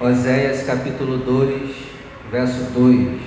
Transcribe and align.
Oséias 0.00 0.62
capítulo 0.62 1.18
2, 1.18 1.74
verso 2.30 2.70
2. 2.72 3.20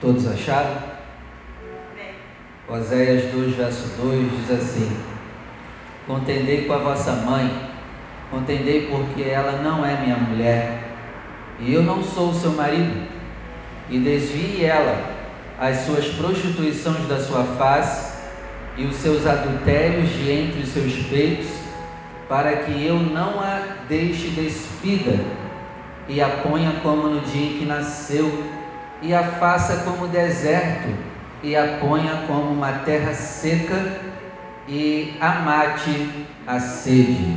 Todos 0.00 0.28
acharam? 0.28 0.82
Oséias 2.68 3.32
2, 3.32 3.56
verso 3.56 3.88
2 4.00 4.30
diz 4.30 4.50
assim: 4.52 4.96
Contendei 6.06 6.66
com 6.66 6.74
a 6.74 6.78
vossa 6.78 7.10
mãe, 7.10 7.50
contendei 8.30 8.86
porque 8.86 9.22
ela 9.22 9.60
não 9.62 9.84
é 9.84 10.00
minha 10.00 10.16
mulher, 10.16 10.94
e 11.58 11.72
eu 11.74 11.82
não 11.82 12.04
sou 12.04 12.32
seu 12.32 12.52
marido, 12.52 13.15
e 13.88 13.98
desvie 13.98 14.64
ela 14.64 15.16
as 15.58 15.78
suas 15.86 16.06
prostituições 16.06 17.06
da 17.08 17.18
sua 17.18 17.44
face 17.44 18.16
e 18.76 18.84
os 18.84 18.96
seus 18.96 19.26
adultérios 19.26 20.10
de 20.10 20.30
entre 20.30 20.60
os 20.60 20.68
seus 20.68 20.92
peitos, 21.08 21.48
para 22.28 22.56
que 22.56 22.84
eu 22.84 22.98
não 22.98 23.40
a 23.40 23.60
deixe 23.88 24.28
despida 24.28 25.18
e 26.08 26.20
a 26.20 26.28
ponha 26.28 26.72
como 26.82 27.08
no 27.08 27.20
dia 27.20 27.50
em 27.50 27.58
que 27.58 27.64
nasceu, 27.64 28.44
e 29.02 29.12
a 29.12 29.22
faça 29.22 29.78
como 29.78 30.08
deserto, 30.08 30.88
e 31.42 31.56
a 31.56 31.78
ponha 31.80 32.24
como 32.26 32.52
uma 32.52 32.72
terra 32.84 33.12
seca, 33.12 34.00
e 34.68 35.14
a 35.20 35.40
mate 35.40 36.08
a 36.46 36.58
sede. 36.60 37.36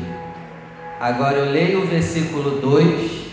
Agora 1.00 1.38
eu 1.38 1.52
leio 1.52 1.84
o 1.84 1.88
versículo 1.88 2.60
2, 2.60 3.28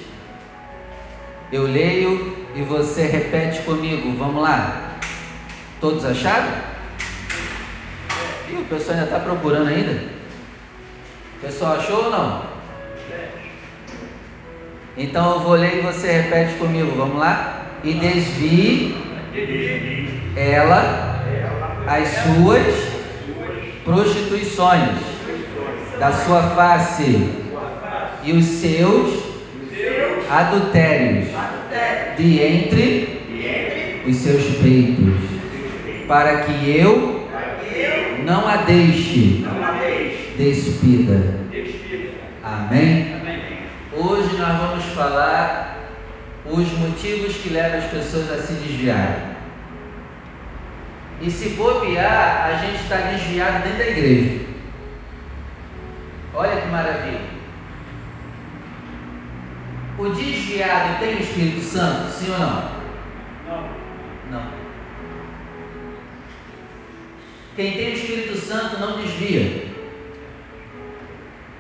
eu 1.53 1.65
leio 1.65 2.36
e 2.55 2.63
você 2.63 3.03
repete 3.03 3.63
comigo, 3.63 4.17
vamos 4.17 4.43
lá. 4.43 4.99
Todos 5.81 6.05
acharam? 6.05 6.49
Ih, 8.49 8.59
o 8.59 8.65
pessoal 8.65 8.99
ainda 8.99 9.05
está 9.05 9.21
procurando 9.21 9.69
ainda? 9.69 10.05
O 11.37 11.41
pessoal 11.41 11.77
achou 11.77 12.05
ou 12.05 12.11
não? 12.11 12.43
Então 14.97 15.35
eu 15.35 15.41
vou 15.41 15.53
ler 15.53 15.79
e 15.79 15.81
você 15.83 16.11
repete 16.11 16.55
comigo, 16.55 16.93
vamos 16.97 17.19
lá? 17.19 17.67
E 17.85 17.93
desvie 17.93 18.97
ela 20.35 21.23
as 21.87 22.09
suas 22.09 22.97
prostituições 23.85 24.97
da 25.99 26.13
sua 26.13 26.43
face 26.51 27.31
e 28.25 28.33
os 28.33 28.45
seus 28.45 29.23
adultérios 30.31 31.29
de 32.17 32.41
entre 32.43 34.03
os 34.07 34.17
seus 34.17 34.45
peitos, 34.57 35.15
para 36.07 36.41
que 36.41 36.71
eu 36.71 37.29
não 38.25 38.47
a 38.47 38.57
deixe 38.59 39.45
despida. 40.37 41.37
Amém? 42.43 43.17
Hoje 43.93 44.37
nós 44.37 44.59
vamos 44.59 44.85
falar 44.95 45.91
os 46.45 46.71
motivos 46.79 47.37
que 47.37 47.49
levam 47.51 47.79
as 47.79 47.87
pessoas 47.87 48.31
a 48.31 48.43
se 48.43 48.53
desviarem. 48.55 49.37
E 51.21 51.31
se 51.31 51.51
bobear, 51.51 52.47
a 52.47 52.65
gente 52.65 52.83
está 52.83 52.97
desviado 52.97 53.65
dentro 53.65 53.79
da 53.79 53.89
igreja. 53.89 54.47
Olha 56.35 56.61
que 56.61 56.69
maravilha. 56.69 57.36
O 59.99 60.11
desviado 60.11 60.99
tem 61.01 61.17
o 61.17 61.21
Espírito 61.21 61.63
Santo, 61.63 62.11
sim 62.11 62.31
ou 62.31 62.39
não? 62.39 62.71
Não. 63.47 63.69
Não. 64.31 64.47
Quem 67.57 67.73
tem 67.73 67.91
o 67.91 67.95
Espírito 67.95 68.37
Santo 68.37 68.79
não 68.79 68.99
desvia. 68.99 69.75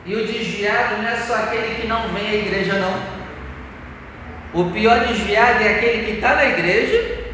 E 0.04 0.14
o 0.14 0.26
desviado 0.26 1.02
não 1.02 1.08
é 1.08 1.16
só 1.16 1.34
aquele 1.34 1.80
que 1.80 1.86
não 1.86 2.08
vem 2.10 2.28
à 2.28 2.34
igreja, 2.34 2.78
não. 2.78 3.16
O 4.60 4.70
pior 4.70 5.00
desviado 5.00 5.62
é 5.62 5.76
aquele 5.76 6.04
que 6.04 6.12
está 6.12 6.36
na 6.36 6.44
igreja, 6.44 7.24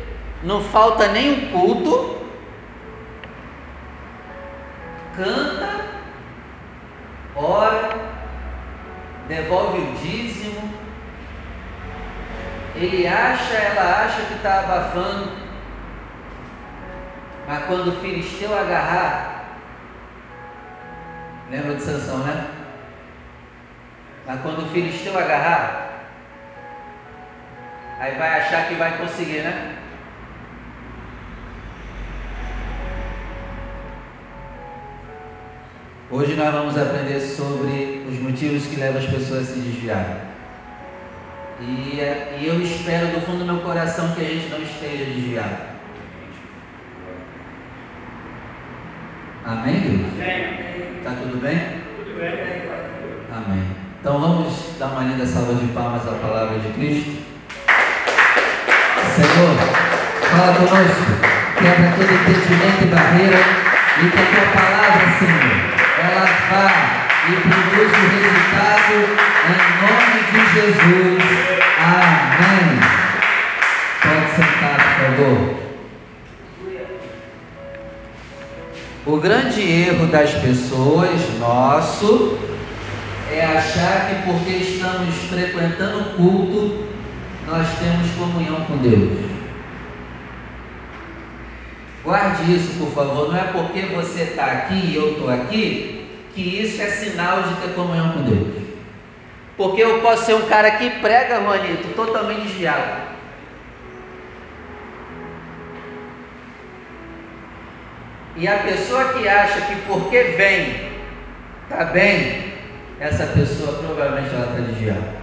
não 0.43 0.63
falta 0.63 1.09
nem 1.09 1.31
um 1.31 1.53
culto, 1.53 2.19
canta, 5.17 5.85
ora, 7.37 7.91
devolve 9.29 9.79
o 9.79 9.95
dízimo, 10.03 10.73
ele 12.85 13.07
acha, 13.07 13.55
ela 13.55 14.05
acha 14.05 14.23
que 14.23 14.35
está 14.35 14.61
abafando, 14.61 15.31
mas 17.47 17.65
quando 17.67 17.89
o 17.89 18.01
filisteu 18.01 18.57
agarrar, 18.59 19.45
lembra 21.51 21.75
de 21.77 21.83
Sansão, 21.83 22.19
né? 22.19 22.47
Mas 24.27 24.41
quando 24.41 24.65
o 24.65 24.69
filisteu 24.71 25.17
agarrar, 25.17 26.07
aí 28.01 28.17
vai 28.17 28.41
achar 28.41 28.69
que 28.69 28.75
vai 28.75 28.99
conseguir, 28.99 29.43
né? 29.43 29.77
Hoje 36.11 36.35
nós 36.35 36.53
vamos 36.53 36.77
aprender 36.77 37.21
sobre 37.21 38.05
os 38.09 38.19
motivos 38.21 38.67
que 38.67 38.77
levam 38.77 39.01
as 39.01 39.09
pessoas 39.09 39.51
a 39.51 39.55
se 39.55 39.61
desviarem. 39.61 40.32
E, 41.61 42.01
e 42.41 42.47
eu 42.47 42.61
espero 42.61 43.07
do 43.09 43.21
fundo 43.21 43.39
do 43.39 43.45
meu 43.45 43.59
coração 43.63 44.13
que 44.15 44.21
a 44.21 44.25
gente 44.25 44.49
não 44.49 44.61
esteja 44.61 45.05
desviado. 45.05 45.73
Amém, 49.45 49.81
Deus? 49.81 50.13
Amém. 50.15 51.01
Tá 51.03 51.11
tudo 51.21 51.41
bem? 51.41 51.59
Tudo 51.97 52.19
bem. 52.19 52.63
Amém. 53.35 53.65
Então 54.01 54.21
vamos 54.21 54.79
dar 54.79 54.87
uma 54.87 55.03
linda 55.03 55.27
salva 55.27 55.55
de 55.55 55.67
palmas 55.73 56.07
à 56.07 56.13
palavra 56.13 56.59
de 56.59 56.69
Cristo. 56.75 57.23
Senhor, 59.15 59.57
fala 60.31 60.55
conosco, 60.55 61.05
quebra 61.59 61.93
todo 61.97 62.13
impedimento 62.13 62.83
e 62.83 62.87
barreira 62.87 63.39
e 64.01 64.11
que 64.11 64.19
a 64.19 64.27
tua 64.27 64.47
palavra, 64.61 65.05
Senhor, 65.19 65.53
ela 66.03 66.25
vá 66.51 66.67
e 67.29 67.35
produza 67.37 67.97
o 67.97 68.09
resultado 68.09 68.95
em 69.49 69.61
nome 69.83 70.19
de 70.33 70.41
Jesus. 70.55 71.22
O 79.13 79.19
grande 79.19 79.61
erro 79.61 80.07
das 80.07 80.33
pessoas, 80.33 81.21
nosso, 81.39 82.39
é 83.31 83.45
achar 83.45 84.09
que 84.09 84.23
porque 84.23 84.51
estamos 84.53 85.15
frequentando 85.29 86.01
o 86.01 86.05
culto, 86.17 86.87
nós 87.47 87.69
temos 87.79 88.11
comunhão 88.13 88.65
com 88.65 88.79
Deus. 88.79 89.19
Guarde 92.03 92.55
isso, 92.55 92.79
por 92.79 92.91
favor. 92.93 93.29
Não 93.29 93.39
é 93.39 93.45
porque 93.53 93.83
você 93.95 94.23
está 94.23 94.47
aqui 94.47 94.81
e 94.83 94.97
eu 94.97 95.11
estou 95.11 95.29
aqui 95.29 96.09
que 96.35 96.41
isso 96.41 96.81
é 96.81 96.87
sinal 96.87 97.43
de 97.43 97.55
ter 97.57 97.75
comunhão 97.75 98.13
com 98.13 98.23
Deus. 98.23 98.63
Porque 99.59 99.83
eu 99.83 100.01
posso 100.01 100.25
ser 100.25 100.37
um 100.37 100.49
cara 100.49 100.71
que 100.71 100.89
prega, 100.89 101.39
Juanito, 101.43 101.95
totalmente 101.95 102.47
desviado. 102.47 103.13
E 108.37 108.49
a 108.49 108.59
pessoa 108.59 109.13
que 109.13 109.29
acha 109.29 109.61
que 109.63 109.77
porque 109.87 110.23
vem, 110.23 110.91
está 111.65 111.85
bem, 111.85 112.55
essa 112.99 113.27
pessoa 113.27 113.79
provavelmente 113.79 114.35
ela 114.35 114.47
está 114.47 114.61
desviada. 114.61 115.23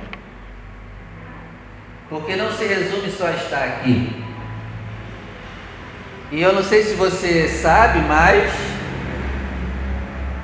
Porque 2.09 2.35
não 2.35 2.51
se 2.51 2.65
resume 2.65 3.09
só 3.11 3.27
a 3.27 3.31
estar 3.31 3.63
aqui. 3.63 4.23
E 6.31 6.41
eu 6.41 6.53
não 6.53 6.63
sei 6.63 6.83
se 6.83 6.93
você 6.95 7.47
sabe, 7.47 7.99
mas 8.01 8.51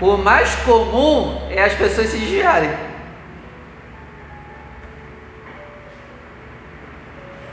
o 0.02 0.18
mais 0.18 0.54
comum 0.56 1.48
é 1.52 1.64
as 1.64 1.74
pessoas 1.74 2.10
se 2.10 2.18
desviarem. 2.18 2.72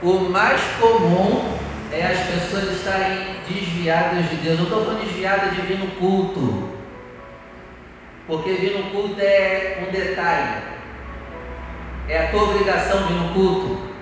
O 0.03 0.19
mais 0.19 0.61
comum 0.81 1.62
é 1.93 2.07
as 2.07 2.19
pessoas 2.19 2.73
estarem 2.73 3.37
desviadas 3.47 4.29
de 4.31 4.37
Deus. 4.37 4.59
Não 4.59 4.65
estou 4.65 4.85
falando 4.85 5.05
desviada 5.05 5.51
de 5.51 5.61
vir 5.63 5.79
no 5.79 5.89
culto, 5.93 6.71
porque 8.27 8.53
vir 8.53 8.79
no 8.79 8.91
culto 8.91 9.21
é 9.21 9.85
um 9.87 9.93
detalhe, 9.93 10.63
é 12.09 12.25
a 12.25 12.31
tua 12.31 12.45
obrigação 12.45 13.07
vir 13.07 13.15
no 13.15 13.35
culto, 13.35 13.93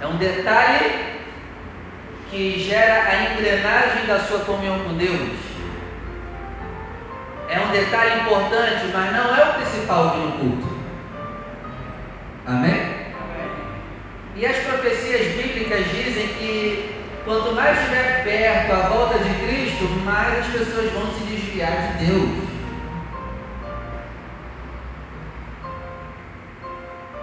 é 0.00 0.06
um 0.06 0.16
detalhe 0.16 1.14
que 2.30 2.58
gera 2.60 3.04
a 3.04 3.32
engrenagem 3.32 4.06
da 4.06 4.20
sua 4.20 4.40
comunhão 4.40 4.80
com 4.80 4.94
Deus. 4.94 5.54
É 7.48 7.60
um 7.60 7.70
detalhe 7.70 8.22
importante, 8.22 8.86
mas 8.92 9.12
não 9.12 9.36
é 9.36 9.50
o 9.50 9.54
principal 9.54 10.10
vir 10.10 10.20
no 10.20 10.32
culto. 10.32 10.78
Amém? 12.46 12.72
Amém. 12.72 13.04
E 14.34 14.46
as 14.46 14.56
profecias 14.56 15.34
bíblicas 15.36 15.84
dizem 15.90 16.26
que 16.28 16.83
quanto 17.24 17.52
mais 17.52 17.78
estiver 17.78 18.24
perto 18.24 18.72
a 18.72 18.88
volta 18.88 19.18
de 19.18 19.34
Cristo, 19.46 19.84
mais 20.04 20.38
as 20.40 20.46
pessoas 20.46 20.92
vão 20.92 21.12
se 21.14 21.24
desviar 21.24 21.96
de 21.96 22.06
Deus. 22.06 22.44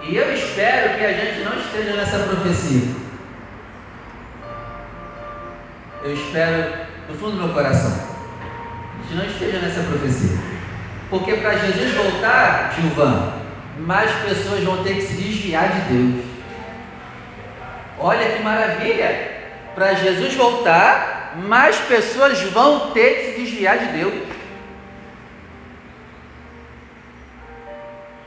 E 0.02 0.16
eu 0.16 0.34
espero 0.34 0.98
que 0.98 1.04
a 1.04 1.12
gente 1.12 1.44
não 1.44 1.56
esteja 1.56 1.92
nessa 1.92 2.18
profecia. 2.18 2.82
Eu 6.02 6.14
espero 6.14 6.72
do 7.06 7.14
fundo 7.14 7.36
do 7.36 7.44
meu 7.44 7.54
coração. 7.54 7.92
A 7.92 9.02
gente 9.02 9.14
não 9.14 9.24
esteja 9.24 9.58
nessa 9.60 9.82
profecia. 9.82 10.36
Porque 11.08 11.34
para 11.34 11.56
Jesus 11.56 11.94
voltar, 11.94 12.74
Gilvan, 12.74 13.34
mais 13.78 14.10
pessoas 14.22 14.64
vão 14.64 14.82
ter 14.82 14.96
que 14.96 15.02
se 15.02 15.14
desviar 15.14 15.68
de 15.68 15.80
Deus. 15.92 16.24
Olha 18.00 18.32
que 18.32 18.42
maravilha! 18.42 19.31
Para 19.74 19.94
Jesus 19.94 20.34
voltar, 20.34 21.34
mais 21.36 21.76
pessoas 21.80 22.40
vão 22.42 22.90
ter 22.92 23.14
que 23.14 23.24
se 23.24 23.40
desviar 23.40 23.78
de 23.78 23.86
Deus. 23.98 24.14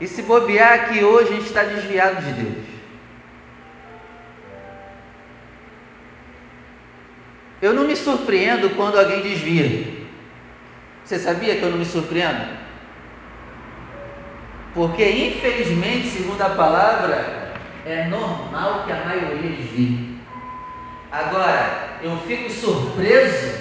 E 0.00 0.06
se 0.06 0.22
bobear 0.22 0.72
aqui 0.74 1.02
hoje, 1.02 1.32
a 1.32 1.36
gente 1.36 1.46
está 1.46 1.62
desviado 1.62 2.22
de 2.22 2.32
Deus. 2.32 2.66
Eu 7.62 7.72
não 7.72 7.84
me 7.84 7.96
surpreendo 7.96 8.70
quando 8.70 8.98
alguém 8.98 9.22
desvia. 9.22 10.06
Você 11.04 11.18
sabia 11.18 11.56
que 11.56 11.62
eu 11.62 11.70
não 11.70 11.78
me 11.78 11.84
surpreendo? 11.84 12.56
Porque, 14.74 15.08
infelizmente, 15.08 16.08
segundo 16.08 16.42
a 16.42 16.50
palavra, 16.50 17.54
é 17.86 18.04
normal 18.08 18.84
que 18.84 18.92
a 18.92 19.04
maioria 19.04 19.56
desvie. 19.56 20.15
Agora, 21.16 21.96
eu 22.02 22.14
fico 22.26 22.50
surpreso 22.50 23.56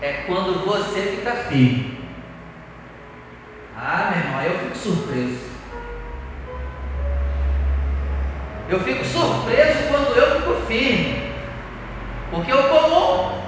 é 0.00 0.12
quando 0.28 0.64
você 0.64 1.00
fica 1.00 1.32
firme. 1.32 1.98
Ah, 3.76 4.12
meu 4.12 4.24
irmão, 4.24 4.42
eu 4.42 4.58
fico 4.60 4.76
surpreso. 4.76 5.48
Eu 8.68 8.78
fico 8.78 9.04
surpreso 9.04 9.88
quando 9.88 10.16
eu 10.16 10.36
fico 10.36 10.66
firme. 10.68 11.32
Porque 12.30 12.52
o 12.52 12.68
comum 12.68 13.42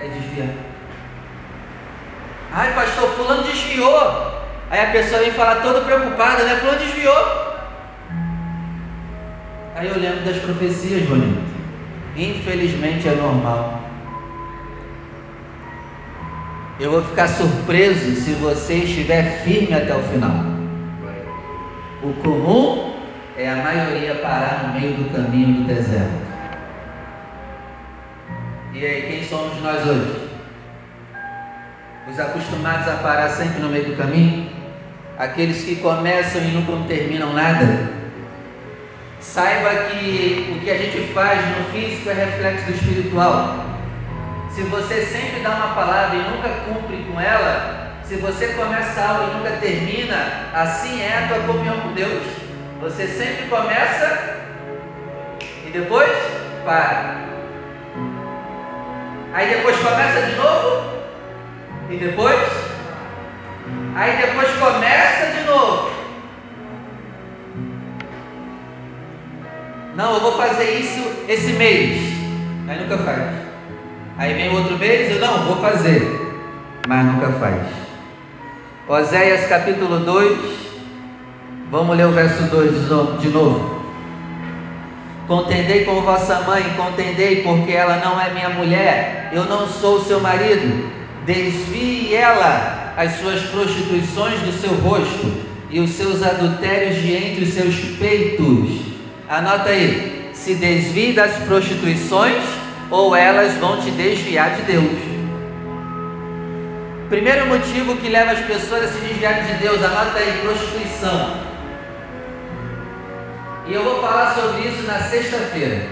é 0.00 0.08
desviar. 0.08 0.48
Ai, 2.52 2.72
pastor, 2.72 3.10
fulano 3.10 3.42
desviou. 3.42 4.46
Aí 4.70 4.80
a 4.80 4.92
pessoa 4.92 5.20
vem 5.20 5.32
falar 5.32 5.56
toda 5.56 5.82
preocupada, 5.82 6.42
né? 6.44 6.56
Fulano 6.56 6.78
desviou. 6.78 7.56
Aí 9.74 9.88
eu 9.88 9.98
lembro 9.98 10.24
das 10.24 10.38
profecias, 10.38 11.06
bonito. 11.06 11.55
Infelizmente 12.16 13.06
é 13.08 13.14
normal. 13.14 13.82
Eu 16.80 16.90
vou 16.90 17.02
ficar 17.02 17.28
surpreso 17.28 18.16
se 18.16 18.32
você 18.32 18.74
estiver 18.74 19.42
firme 19.42 19.74
até 19.74 19.94
o 19.94 20.02
final. 20.02 20.44
O 22.02 22.12
comum 22.22 22.94
é 23.36 23.48
a 23.48 23.56
maioria 23.56 24.14
parar 24.16 24.68
no 24.68 24.80
meio 24.80 24.94
do 24.94 25.12
caminho 25.12 25.62
do 25.62 25.64
deserto. 25.64 26.26
E 28.72 28.84
aí, 28.84 29.02
quem 29.08 29.24
somos 29.24 29.60
nós 29.62 29.86
hoje? 29.86 30.28
Os 32.10 32.20
acostumados 32.20 32.88
a 32.88 32.96
parar 32.96 33.28
sempre 33.30 33.60
no 33.60 33.68
meio 33.68 33.86
do 33.86 33.96
caminho? 33.96 34.50
Aqueles 35.18 35.64
que 35.64 35.76
começam 35.76 36.42
e 36.42 36.48
nunca 36.48 36.86
terminam 36.86 37.32
nada? 37.32 38.05
Saiba 39.32 39.68
que 39.90 40.56
o 40.56 40.64
que 40.64 40.70
a 40.70 40.78
gente 40.78 41.12
faz 41.12 41.40
no 41.58 41.64
físico 41.70 42.08
é 42.08 42.14
reflexo 42.14 42.66
do 42.66 42.72
espiritual. 42.72 43.66
Se 44.54 44.62
você 44.62 45.04
sempre 45.04 45.40
dá 45.40 45.50
uma 45.50 45.74
palavra 45.74 46.16
e 46.16 46.30
nunca 46.30 46.48
cumpre 46.64 47.04
com 47.10 47.20
ela, 47.20 47.92
se 48.04 48.14
você 48.16 48.46
começa 48.54 48.98
algo 49.02 49.30
e 49.30 49.36
nunca 49.36 49.50
termina, 49.60 50.48
assim 50.54 51.02
é 51.02 51.18
a 51.18 51.28
tua 51.28 51.40
comunhão 51.40 51.80
com 51.80 51.92
Deus. 51.92 52.22
Você 52.80 53.06
sempre 53.08 53.46
começa 53.48 54.36
e 55.66 55.70
depois 55.70 56.10
para. 56.64 57.16
Aí 59.34 59.48
depois 59.50 59.76
começa 59.76 60.22
de 60.22 60.36
novo 60.36 61.02
e 61.90 61.96
depois. 61.96 62.40
Aí 63.96 64.16
depois 64.16 64.48
começa 64.56 65.32
de 65.32 65.44
novo. 65.44 65.95
Não, 69.96 70.12
eu 70.12 70.20
vou 70.20 70.32
fazer 70.32 70.78
isso 70.78 71.00
esse 71.26 71.54
mês. 71.54 71.98
Aí 72.68 72.80
nunca 72.80 72.98
faz. 72.98 73.22
Aí 74.18 74.34
vem 74.34 74.50
o 74.50 74.56
outro 74.56 74.76
mês, 74.76 75.10
eu 75.10 75.18
não, 75.20 75.44
vou 75.44 75.56
fazer. 75.56 76.02
Mas 76.86 77.06
nunca 77.06 77.28
faz. 77.40 77.62
Oséias 78.86 79.46
capítulo 79.46 80.00
2. 80.00 80.38
Vamos 81.70 81.96
ler 81.96 82.06
o 82.06 82.12
verso 82.12 82.42
2 82.42 83.20
de 83.20 83.28
novo. 83.28 83.80
Contendei 85.26 85.86
com 85.86 86.02
vossa 86.02 86.42
mãe, 86.42 86.62
contendei, 86.76 87.42
porque 87.42 87.72
ela 87.72 87.96
não 87.96 88.20
é 88.20 88.30
minha 88.30 88.50
mulher, 88.50 89.30
eu 89.32 89.44
não 89.46 89.66
sou 89.66 90.04
seu 90.04 90.20
marido. 90.20 90.90
Desvie 91.24 92.14
ela 92.14 92.92
as 92.98 93.12
suas 93.18 93.40
prostituições 93.44 94.40
do 94.42 94.52
seu 94.52 94.74
rosto 94.74 95.32
e 95.70 95.80
os 95.80 95.90
seus 95.90 96.22
adultérios 96.22 97.00
de 97.00 97.14
entre 97.14 97.44
os 97.44 97.54
seus 97.54 97.74
peitos. 97.98 98.95
Anota 99.28 99.70
aí: 99.70 100.30
se 100.32 100.54
desvie 100.54 101.12
das 101.12 101.32
prostituições 101.44 102.44
ou 102.90 103.16
elas 103.16 103.54
vão 103.54 103.80
te 103.80 103.90
desviar 103.90 104.54
de 104.54 104.62
Deus. 104.62 104.98
Primeiro 107.08 107.46
motivo 107.46 107.96
que 107.96 108.08
leva 108.08 108.32
as 108.32 108.40
pessoas 108.40 108.84
a 108.84 108.88
se 108.88 109.00
desviarem 109.00 109.44
de 109.44 109.54
Deus, 109.54 109.82
anota 109.82 110.18
aí: 110.18 110.40
prostituição. 110.42 111.40
E 113.66 113.74
eu 113.74 113.82
vou 113.82 114.00
falar 114.00 114.32
sobre 114.34 114.68
isso 114.68 114.84
na 114.84 115.00
sexta-feira. 115.00 115.88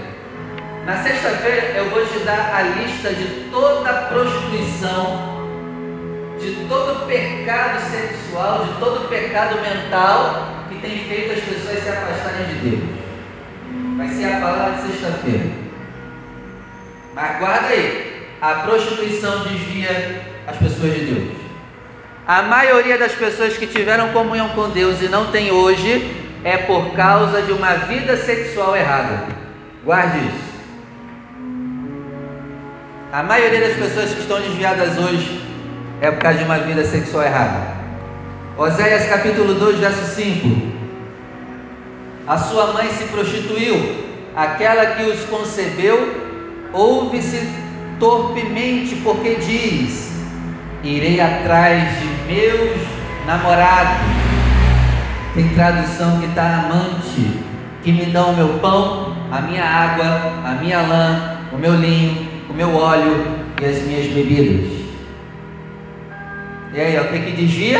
Na 0.85 1.03
sexta-feira 1.03 1.73
eu 1.75 1.89
vou 1.89 2.05
te 2.05 2.19
dar 2.19 2.55
a 2.55 2.61
lista 2.61 3.09
de 3.09 3.49
toda 3.51 3.91
prostituição, 3.91 5.43
de 6.39 6.55
todo 6.69 7.05
pecado 7.05 7.81
sexual, 7.91 8.63
de 8.63 8.79
todo 8.79 9.09
pecado 9.09 9.59
mental 9.61 10.47
que 10.69 10.79
tem 10.79 10.99
feito 10.99 11.33
as 11.33 11.39
pessoas 11.39 11.83
se 11.83 11.89
afastarem 11.89 12.45
de 12.47 12.69
Deus. 12.69 13.04
Vai 13.97 14.09
ser 14.09 14.25
a 14.25 14.39
palavra 14.41 14.73
de 14.73 14.91
sexta-feira. 14.91 15.45
Mas 17.13 17.39
guarda 17.39 17.67
aí, 17.67 18.27
a 18.41 18.55
prostituição 18.55 19.43
desvia 19.43 20.21
as 20.47 20.57
pessoas 20.57 20.93
de 20.93 21.05
Deus. 21.05 21.37
A 22.27 22.41
maioria 22.41 22.97
das 22.97 23.13
pessoas 23.13 23.55
que 23.55 23.67
tiveram 23.67 24.09
comunhão 24.09 24.49
com 24.49 24.69
Deus 24.69 25.01
e 25.01 25.07
não 25.07 25.27
tem 25.27 25.51
hoje 25.51 26.11
é 26.43 26.57
por 26.57 26.91
causa 26.93 27.41
de 27.41 27.53
uma 27.53 27.73
vida 27.75 28.17
sexual 28.17 28.75
errada. 28.75 29.27
Guarde 29.85 30.17
isso. 30.17 30.45
A 33.13 33.23
maioria 33.23 33.61
das 33.61 33.77
pessoas 33.77 34.13
que 34.13 34.19
estão 34.19 34.41
desviadas 34.41 34.97
hoje 34.97 35.41
é 36.01 36.11
por 36.11 36.19
causa 36.19 36.39
de 36.39 36.43
uma 36.43 36.57
vida 36.57 36.83
sexual 36.83 37.23
errada. 37.23 37.75
Oséias 38.57 39.07
capítulo 39.07 39.53
2, 39.53 39.79
verso 39.79 40.15
5. 40.15 40.74
A 42.27 42.37
sua 42.37 42.73
mãe 42.73 42.89
se 42.89 43.03
prostituiu, 43.05 43.75
aquela 44.35 44.85
que 44.87 45.03
os 45.03 45.23
concebeu, 45.25 46.23
ouve-se 46.73 47.47
torpemente, 47.99 48.95
porque 48.97 49.35
diz: 49.35 50.11
Irei 50.83 51.21
atrás 51.21 51.83
de 51.99 52.33
meus 52.33 52.81
namorados 53.27 54.25
tem 55.35 55.49
tradução 55.49 56.21
que 56.21 56.27
está 56.27 56.63
amante, 56.63 57.41
que 57.83 57.91
me 57.91 58.05
dão 58.05 58.31
o 58.31 58.37
meu 58.37 58.59
pão, 58.59 59.13
a 59.29 59.41
minha 59.41 59.65
água, 59.65 60.05
a 60.45 60.57
minha 60.61 60.81
lã, 60.81 61.37
o 61.51 61.57
meu 61.57 61.75
linho, 61.75 62.25
o 62.49 62.53
meu 62.53 62.73
óleo 62.73 63.27
e 63.61 63.65
as 63.65 63.81
minhas 63.81 64.07
bebidas. 64.13 64.71
E 66.73 66.79
aí, 66.79 66.97
o 66.97 67.07
que 67.09 67.19
que 67.19 67.31
desvia? 67.31 67.79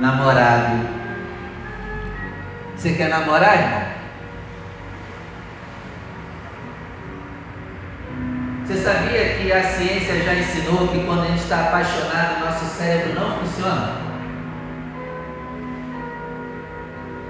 Namorado. 0.00 1.01
Você 2.82 2.94
quer 2.94 3.10
namorar, 3.10 3.54
irmão? 3.54 3.82
Você 8.66 8.76
sabia 8.82 9.36
que 9.36 9.52
a 9.52 9.62
ciência 9.62 10.20
já 10.24 10.34
ensinou 10.34 10.88
que 10.88 11.06
quando 11.06 11.22
a 11.22 11.26
gente 11.26 11.44
está 11.44 11.60
apaixonado, 11.60 12.40
nosso 12.40 12.64
cérebro 12.76 13.14
não 13.14 13.38
funciona? 13.38 13.98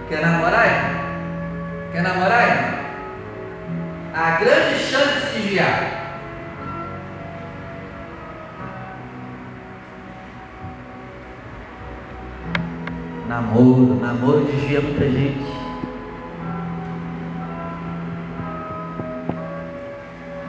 Quer 0.09 0.23
namorar, 0.23 0.67
irmão? 0.67 1.05
Quer 1.93 2.03
namorar, 2.03 2.49
irmão? 2.49 2.81
Há 4.15 4.31
grande 4.41 4.79
chance 4.79 5.27
de 5.35 5.43
desviar. 5.43 6.02
Namoro, 13.33 13.99
namoro 13.99 14.45
desvia 14.45 14.83
muita 14.83 15.09
gente. 15.09 15.43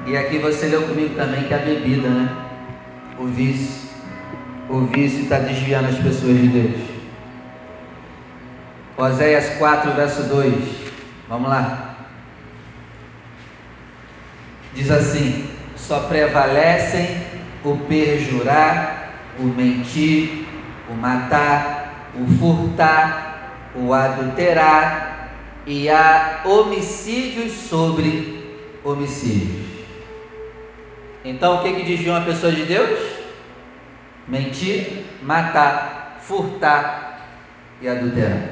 E 0.05 0.17
aqui 0.17 0.37
você 0.39 0.67
leu 0.67 0.81
comigo 0.81 1.15
também 1.15 1.45
que 1.45 1.53
é 1.53 1.57
a 1.57 1.61
bebida, 1.61 2.09
né? 2.09 2.29
O 3.17 3.27
vício. 3.27 3.89
O 4.69 4.81
vício 4.81 5.21
está 5.21 5.39
desviando 5.39 5.87
as 5.87 5.97
pessoas 5.97 6.35
de 6.35 6.47
Deus. 6.49 6.81
Oséias 8.97 9.57
4, 9.57 9.91
verso 9.93 10.23
2. 10.23 10.53
Vamos 11.29 11.49
lá. 11.49 11.95
Diz 14.73 14.91
assim: 14.91 15.47
só 15.77 16.01
prevalecem 16.01 17.23
o 17.63 17.77
perjurar, 17.87 19.13
o 19.39 19.43
mentir, 19.43 20.45
o 20.89 20.93
matar, 20.95 21.82
o 22.15 22.27
furtar, 22.37 23.71
o 23.75 23.93
adulterar, 23.93 25.13
e 25.65 25.89
há 25.89 26.41
homicídios 26.45 27.53
sobre 27.53 28.57
homicídios. 28.83 29.63
Então, 31.23 31.59
o 31.59 31.63
que, 31.63 31.73
que 31.73 31.83
desvia 31.83 32.13
uma 32.13 32.25
pessoa 32.25 32.51
de 32.51 32.65
Deus? 32.65 32.99
Mentir, 34.27 35.05
matar, 35.21 36.17
furtar 36.21 37.21
e 37.81 37.87
adulterar. 37.87 38.49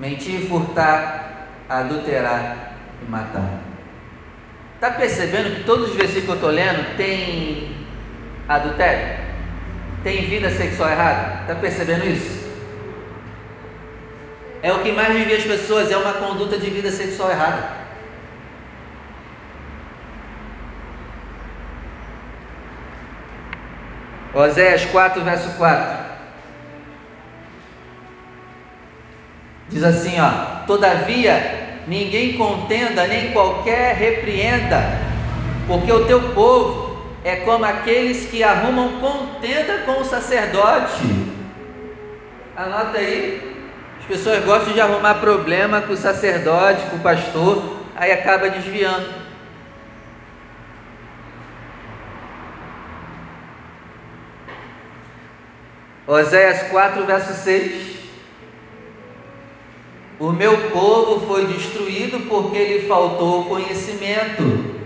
Mentir, 0.00 0.48
furtar, 0.48 1.48
adulterar 1.68 2.76
e 3.02 3.10
matar. 3.10 3.60
Está 4.74 4.92
percebendo 4.92 5.56
que 5.56 5.64
todos 5.64 5.90
os 5.90 5.96
versículos 5.96 6.24
que 6.24 6.30
eu 6.30 6.34
estou 6.34 6.50
lendo 6.50 6.96
tem 6.96 7.74
adultério? 8.48 9.27
Tem 10.02 10.26
vida 10.26 10.50
sexual 10.50 10.90
errada? 10.90 11.42
Está 11.42 11.54
percebendo 11.56 12.06
isso? 12.06 12.48
É 14.62 14.72
o 14.72 14.80
que 14.82 14.92
mais 14.92 15.14
desvia 15.14 15.36
as 15.36 15.44
pessoas, 15.44 15.90
é 15.90 15.96
uma 15.96 16.14
conduta 16.14 16.58
de 16.58 16.70
vida 16.70 16.90
sexual 16.90 17.30
errada. 17.30 17.78
Oséias 24.34 24.84
4, 24.86 25.22
verso 25.22 25.50
4. 25.56 26.08
Diz 29.68 29.82
assim, 29.82 30.20
ó: 30.20 30.64
Todavia 30.66 31.82
ninguém 31.86 32.36
contenda, 32.36 33.06
nem 33.06 33.32
qualquer 33.32 33.96
repreenda, 33.96 34.80
porque 35.66 35.90
o 35.90 36.04
teu 36.06 36.34
povo 36.34 36.87
é 37.28 37.36
como 37.36 37.62
aqueles 37.62 38.24
que 38.24 38.42
arrumam 38.42 39.00
contenda 39.00 39.82
com 39.84 40.00
o 40.00 40.04
sacerdote. 40.04 41.02
Anota 42.56 42.96
aí. 42.96 43.68
As 44.00 44.06
pessoas 44.06 44.42
gostam 44.46 44.72
de 44.72 44.80
arrumar 44.80 45.16
problema 45.16 45.82
com 45.82 45.92
o 45.92 45.96
sacerdote, 45.96 46.86
com 46.86 46.96
o 46.96 47.00
pastor, 47.00 47.82
aí 47.94 48.10
acaba 48.12 48.48
desviando. 48.48 49.12
Oséias 56.06 56.62
4, 56.70 57.04
verso 57.04 57.34
6. 57.34 57.98
O 60.18 60.32
meu 60.32 60.70
povo 60.70 61.26
foi 61.26 61.46
destruído 61.46 62.26
porque 62.26 62.64
lhe 62.64 62.88
faltou 62.88 63.44
conhecimento. 63.44 64.77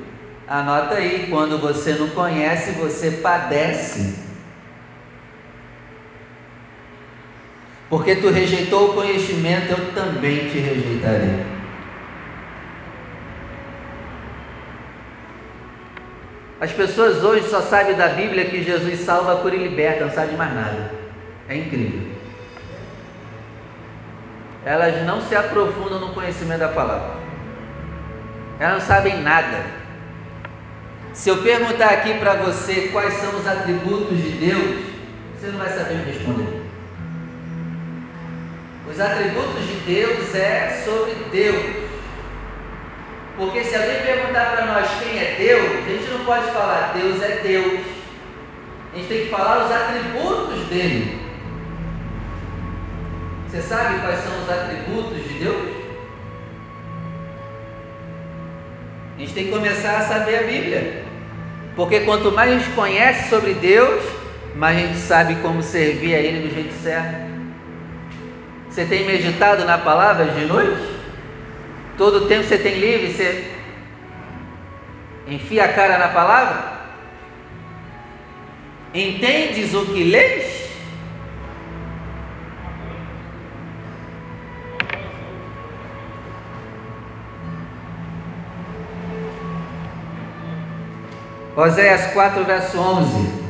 Anota 0.52 0.97
aí, 0.97 1.28
quando 1.30 1.59
você 1.59 1.94
não 1.94 2.09
conhece, 2.11 2.73
você 2.73 3.11
padece. 3.11 4.16
Porque 7.88 8.16
tu 8.16 8.28
rejeitou 8.28 8.90
o 8.90 8.94
conhecimento, 8.94 9.71
eu 9.71 9.92
também 9.94 10.50
te 10.50 10.59
rejeitarei. 10.59 11.47
As 16.61 16.73
pessoas 16.73 17.25
hoje 17.25 17.49
só 17.49 17.61
sabem 17.62 17.97
da 17.97 18.09
Bíblia 18.09 18.44
que 18.44 18.62
Jesus 18.62 19.00
salva, 19.00 19.37
cura 19.37 19.56
e 19.56 19.68
liberta, 19.68 20.04
não 20.04 20.12
sabem 20.12 20.37
mais 20.37 20.54
nada. 20.54 20.90
É 21.49 21.56
incrível 21.56 22.12
elas 24.64 25.04
não 25.04 25.21
se 25.21 25.35
aprofundam 25.35 25.99
no 25.99 26.14
conhecimento 26.14 26.61
da 26.61 26.68
palavra. 26.68 27.16
Elas 28.61 28.75
não 28.75 28.87
sabem 28.87 29.21
nada. 29.21 29.82
Se 31.14 31.28
eu 31.28 31.42
perguntar 31.42 31.90
aqui 31.90 32.14
para 32.14 32.35
você 32.35 32.88
quais 32.90 33.14
são 33.14 33.38
os 33.38 33.47
atributos 33.47 34.16
de 34.16 34.31
Deus, 34.31 34.83
você 35.38 35.49
não 35.49 35.59
vai 35.59 35.69
saber 35.69 35.95
me 35.97 36.12
responder. 36.12 36.62
Os 38.90 38.99
atributos 38.99 39.66
de 39.66 39.75
Deus 39.87 40.35
é 40.35 40.83
sobre 40.85 41.14
Deus. 41.31 41.83
Porque 43.37 43.64
se 43.64 43.75
alguém 43.75 44.02
perguntar 44.02 44.52
para 44.52 44.66
nós 44.66 44.88
quem 45.02 45.19
é 45.19 45.35
Deus, 45.38 45.87
a 45.87 45.88
gente 45.88 46.11
não 46.11 46.25
pode 46.25 46.50
falar 46.50 46.92
Deus 46.95 47.23
é 47.23 47.40
Deus. 47.42 47.81
A 48.92 48.97
gente 48.97 49.09
tem 49.09 49.25
que 49.25 49.31
falar 49.31 49.66
os 49.66 49.73
atributos 49.73 50.66
dele. 50.69 51.21
Você 53.49 53.61
sabe 53.61 54.00
quais 54.00 54.21
são 54.21 54.42
os 54.42 54.50
atributos 54.50 55.23
de 55.25 55.35
Deus? 55.35 55.82
A 59.16 59.21
gente 59.21 59.35
tem 59.35 59.45
que 59.45 59.50
começar 59.50 59.99
a 59.99 60.02
saber 60.02 60.37
a 60.37 60.42
Bíblia. 60.42 61.04
Porque 61.76 62.00
quanto 62.00 62.33
mais 62.33 62.50
a 62.50 62.59
gente 62.59 62.71
conhece 62.71 63.28
sobre 63.28 63.54
Deus, 63.54 64.02
mais 64.57 64.76
a 64.76 64.81
gente 64.81 64.99
sabe 64.99 65.35
como 65.37 65.62
servir 65.62 66.14
a 66.14 66.19
Ele 66.19 66.49
do 66.49 66.54
jeito 66.54 66.75
certo. 66.83 67.33
Você 68.69 68.85
tem 68.87 69.04
meditado 69.04 69.64
na 69.64 69.78
palavra 69.78 70.26
de 70.26 70.47
noite? 70.47 70.83
Todo 71.99 72.25
o 72.25 72.28
tempo 72.28 72.45
você 72.45 72.57
tem 72.57 72.78
livre, 72.78 73.12
você 73.12 73.50
enfia 75.28 75.64
a 75.64 75.73
cara 75.73 75.99
na 75.99 76.09
palavra? 76.09 76.73
Entendes 78.95 79.75
o 79.75 79.87
que 79.87 80.04
lês? 80.04 80.41
Oséias 91.54 92.06
4, 92.14 92.44
verso 92.44 92.78
11. 92.78 93.42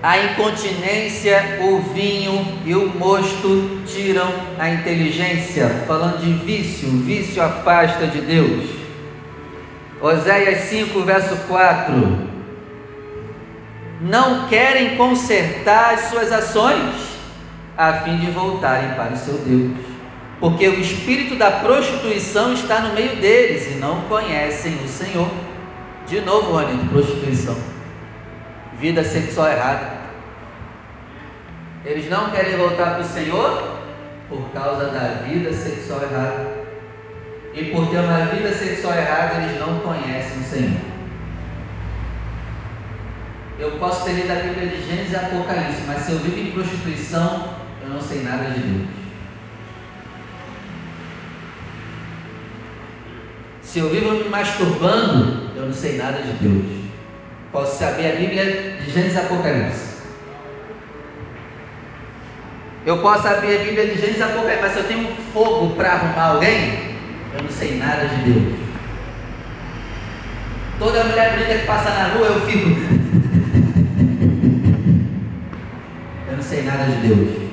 A 0.00 0.16
incontinência, 0.18 1.58
o 1.60 1.80
vinho 1.92 2.46
e 2.64 2.72
o 2.72 2.88
mosto 2.96 3.80
tiram 3.84 4.32
a 4.60 4.70
inteligência. 4.70 5.68
Falando 5.88 6.20
de 6.20 6.32
vício, 6.44 6.88
vício 7.00 7.42
afasta 7.42 8.06
de 8.06 8.20
Deus. 8.20 8.70
Oséias 10.00 10.68
5, 10.68 11.00
verso 11.00 11.34
4. 11.48 12.26
Não 14.02 14.46
querem 14.46 14.96
consertar 14.96 15.94
as 15.94 16.02
suas 16.02 16.30
ações, 16.30 16.94
a 17.76 17.92
fim 17.94 18.18
de 18.18 18.30
voltarem 18.30 18.90
para 18.90 19.14
o 19.14 19.16
seu 19.16 19.34
Deus. 19.38 19.72
Porque 20.38 20.68
o 20.68 20.78
espírito 20.78 21.34
da 21.34 21.50
prostituição 21.50 22.52
está 22.52 22.78
no 22.80 22.94
meio 22.94 23.16
deles 23.16 23.66
e 23.72 23.78
não 23.78 24.02
conhecem 24.02 24.76
o 24.84 24.86
Senhor. 24.86 25.28
De 26.08 26.20
novo, 26.20 26.52
Rony, 26.52 26.88
prostituição. 26.88 27.56
Vida 28.78 29.02
sexual 29.02 29.48
errada. 29.48 29.96
Eles 31.84 32.08
não 32.08 32.30
querem 32.30 32.56
voltar 32.56 32.94
para 32.94 33.00
o 33.00 33.04
Senhor 33.04 33.76
por 34.28 34.48
causa 34.50 34.86
da 34.86 35.22
vida 35.26 35.52
sexual 35.52 36.02
errada. 36.02 36.46
E 37.54 37.64
por 37.72 37.88
ter 37.88 37.98
uma 37.98 38.26
vida 38.26 38.52
sexual 38.52 38.94
errada, 38.94 39.42
eles 39.42 39.58
não 39.58 39.80
conhecem 39.80 40.38
o 40.38 40.44
Senhor. 40.44 40.80
Eu 43.58 43.72
posso 43.72 44.04
ter 44.04 44.12
lido 44.12 44.30
a 44.30 44.34
Bíblia 44.34 44.68
de 44.68 44.82
Gênesis 44.86 45.12
e 45.12 45.16
Apocalipse, 45.16 45.82
mas 45.86 46.02
se 46.02 46.12
eu 46.12 46.18
vivo 46.18 46.38
em 46.38 46.52
prostituição, 46.52 47.48
eu 47.82 47.88
não 47.88 48.00
sei 48.00 48.22
nada 48.22 48.50
de 48.50 48.60
Deus. 48.60 49.05
Se 53.76 53.80
eu 53.80 53.90
vivo 53.90 54.12
me 54.12 54.30
masturbando, 54.30 55.50
eu 55.54 55.66
não 55.66 55.72
sei 55.74 55.98
nada 55.98 56.22
de 56.22 56.32
Deus. 56.42 56.64
Posso 57.52 57.78
saber 57.78 58.10
a 58.10 58.16
Bíblia 58.16 58.78
de 58.82 58.90
Gênesis 58.90 59.18
Apocalipse. 59.18 59.96
Eu 62.86 63.02
posso 63.02 63.24
saber 63.24 63.60
a 63.60 63.64
Bíblia 63.64 63.88
de 63.88 64.00
Gênesis 64.00 64.22
Apocalipse, 64.22 64.62
mas 64.62 64.72
se 64.72 64.78
eu 64.78 64.84
tenho 64.84 65.00
um 65.00 65.16
fogo 65.30 65.74
para 65.74 65.92
arrumar 65.92 66.36
alguém, 66.36 66.94
eu 67.34 67.42
não 67.42 67.50
sei 67.50 67.76
nada 67.76 68.08
de 68.08 68.32
Deus. 68.32 68.54
Toda 70.78 71.04
mulher 71.04 71.32
bonita 71.32 71.58
que 71.58 71.66
passa 71.66 71.90
na 71.90 72.14
rua, 72.14 72.28
eu 72.28 72.40
fico. 72.46 72.70
eu 76.30 76.34
não 76.34 76.42
sei 76.42 76.62
nada 76.62 76.84
de 76.84 77.08
Deus. 77.08 77.45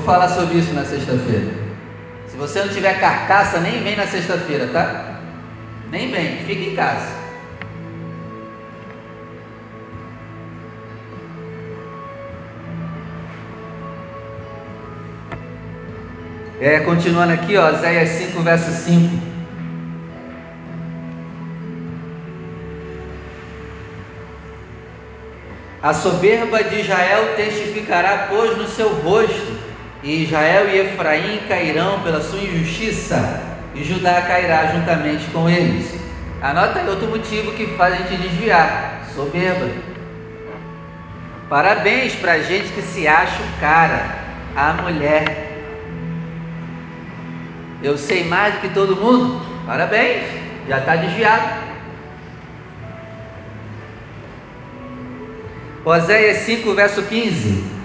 Vou 0.00 0.06
falar 0.06 0.28
sobre 0.28 0.58
isso 0.58 0.72
na 0.72 0.84
sexta-feira. 0.84 1.52
Se 2.26 2.36
você 2.36 2.60
não 2.60 2.68
tiver 2.68 2.98
carcaça, 2.98 3.60
nem 3.60 3.82
vem 3.82 3.96
na 3.96 4.06
sexta-feira, 4.06 4.66
tá? 4.68 5.20
Nem 5.90 6.10
vem, 6.10 6.38
fica 6.38 6.70
em 6.70 6.74
casa. 6.74 7.20
É, 16.60 16.80
continuando 16.80 17.32
aqui, 17.32 17.56
ó, 17.56 17.72
Zéias 17.72 18.08
5, 18.08 18.42
verso 18.42 18.70
5. 18.70 19.30
A 25.82 25.94
soberba 25.94 26.62
de 26.62 26.80
Israel 26.80 27.34
testificará, 27.36 28.28
pois, 28.28 28.56
no 28.56 28.66
seu 28.68 28.90
rosto, 29.00 29.49
e 30.02 30.24
Israel 30.24 30.68
e 30.68 30.78
Efraim 30.80 31.40
cairão 31.48 32.00
pela 32.00 32.20
sua 32.20 32.38
injustiça, 32.38 33.42
e 33.74 33.84
Judá 33.84 34.22
cairá 34.22 34.66
juntamente 34.66 35.26
com 35.30 35.48
eles. 35.48 35.94
Anota 36.40 36.78
aí 36.78 36.88
outro 36.88 37.06
motivo 37.08 37.52
que 37.52 37.66
faz 37.76 37.94
a 37.94 37.96
gente 37.98 38.16
desviar: 38.16 39.02
soberba. 39.14 39.68
Parabéns 41.48 42.14
para 42.14 42.32
a 42.32 42.42
gente 42.42 42.72
que 42.72 42.80
se 42.80 43.06
acha 43.06 43.42
o 43.42 43.60
cara, 43.60 44.06
a 44.56 44.72
mulher. 44.72 45.48
Eu 47.82 47.98
sei 47.98 48.24
mais 48.24 48.54
do 48.54 48.60
que 48.60 48.68
todo 48.70 48.96
mundo. 48.96 49.40
Parabéns, 49.66 50.22
já 50.68 50.78
está 50.78 50.96
desviado. 50.96 51.60
Oséias 55.84 56.38
5, 56.38 56.74
verso 56.74 57.02
15: 57.02 57.79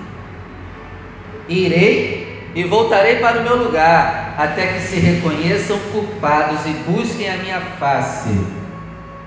Irei 1.48 2.52
e 2.56 2.64
voltarei 2.64 3.18
para 3.18 3.40
o 3.40 3.44
meu 3.44 3.58
lugar, 3.58 4.36
até 4.38 4.68
que 4.68 4.82
se 4.82 4.96
reconheçam 4.98 5.78
culpados 5.92 6.66
e 6.66 6.70
busquem 6.90 7.30
a 7.30 7.38
minha 7.38 7.60
face. 7.80 8.30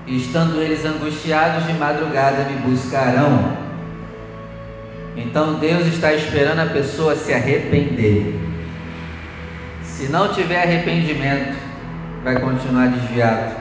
Estando 0.07 0.61
eles 0.61 0.83
angustiados 0.85 1.65
de 1.67 1.73
madrugada, 1.73 2.43
me 2.45 2.57
buscarão. 2.57 3.57
Então 5.15 5.55
Deus 5.55 5.85
está 5.87 6.13
esperando 6.13 6.59
a 6.59 6.65
pessoa 6.65 7.15
se 7.15 7.33
arrepender. 7.33 8.35
Se 9.83 10.07
não 10.07 10.33
tiver 10.33 10.63
arrependimento, 10.63 11.57
vai 12.23 12.39
continuar 12.39 12.87
desviado. 12.87 13.53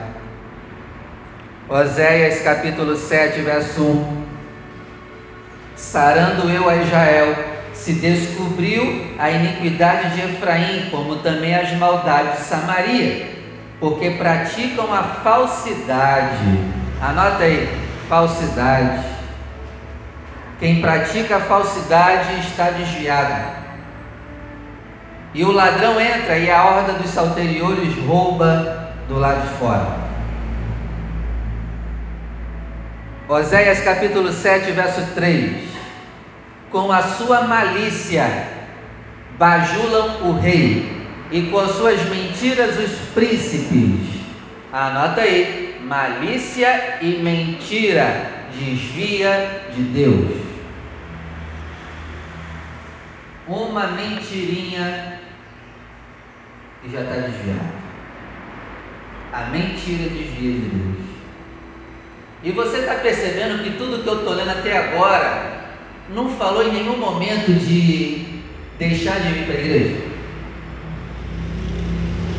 Oséias 1.69 2.41
capítulo 2.41 2.97
7, 2.97 3.43
verso 3.43 3.83
1 3.83 4.29
sarando 5.79 6.51
eu 6.51 6.69
a 6.69 6.77
Israel, 6.77 7.35
se 7.89 7.95
descobriu 7.95 9.15
a 9.19 9.31
iniquidade 9.31 10.11
de 10.11 10.21
Efraim, 10.21 10.91
como 10.91 11.17
também 11.21 11.55
as 11.55 11.73
maldades 11.73 12.41
de 12.41 12.45
Samaria, 12.45 13.31
porque 13.81 14.11
praticam 14.11 14.93
a 14.93 15.03
falsidade. 15.03 16.59
Anota 17.01 17.45
aí, 17.45 17.67
falsidade. 18.07 19.07
Quem 20.61 20.83
pratica 20.83 21.37
a 21.37 21.41
falsidade 21.41 22.41
está 22.41 22.69
desviado. 22.73 23.57
E 25.33 25.43
o 25.43 25.51
ladrão 25.51 25.99
entra 25.99 26.37
e 26.37 26.51
a 26.51 26.63
horda 26.63 26.93
dos 26.93 27.11
salteriores 27.11 27.97
rouba 28.07 28.93
do 29.09 29.19
lado 29.19 29.49
de 29.49 29.55
fora. 29.55 29.97
Oséias 33.27 33.81
capítulo 33.81 34.31
7, 34.31 34.73
verso 34.73 35.01
3 35.15 35.78
com 36.71 36.93
a 36.93 37.03
sua 37.03 37.43
malícia 37.43 38.49
bajulam 39.39 40.29
o 40.29 40.33
rei 40.39 41.07
e 41.31 41.43
com 41.43 41.59
as 41.59 41.73
suas 41.73 42.03
mentiras 42.09 42.79
os 42.79 42.99
príncipes. 43.15 44.21
Anota 44.73 45.23
aí, 45.23 45.81
malícia 45.83 46.99
e 47.01 47.23
mentira 47.23 48.39
desvia 48.59 49.63
de 49.75 49.83
Deus. 49.83 50.39
Uma 53.47 53.87
mentirinha 53.89 55.21
e 56.85 56.91
já 56.91 57.01
está 57.01 57.15
desviado. 57.15 57.79
A 59.33 59.43
mentira 59.47 60.09
desvia 60.11 60.53
de 60.53 60.69
Deus. 60.69 61.09
E 62.43 62.53
você 62.53 62.79
está 62.79 62.95
percebendo 62.97 63.63
que 63.65 63.79
tudo 63.79 64.03
que 64.03 64.09
eu 64.09 64.19
estou 64.19 64.35
lendo 64.35 64.51
até 64.51 64.77
agora 64.77 65.58
não 66.15 66.31
falou 66.37 66.67
em 66.67 66.73
nenhum 66.73 66.97
momento 66.97 67.53
de 67.53 68.43
deixar 68.79 69.21
de 69.21 69.33
vir 69.33 69.45
para 69.45 69.55
a 69.55 69.61
igreja? 69.61 70.09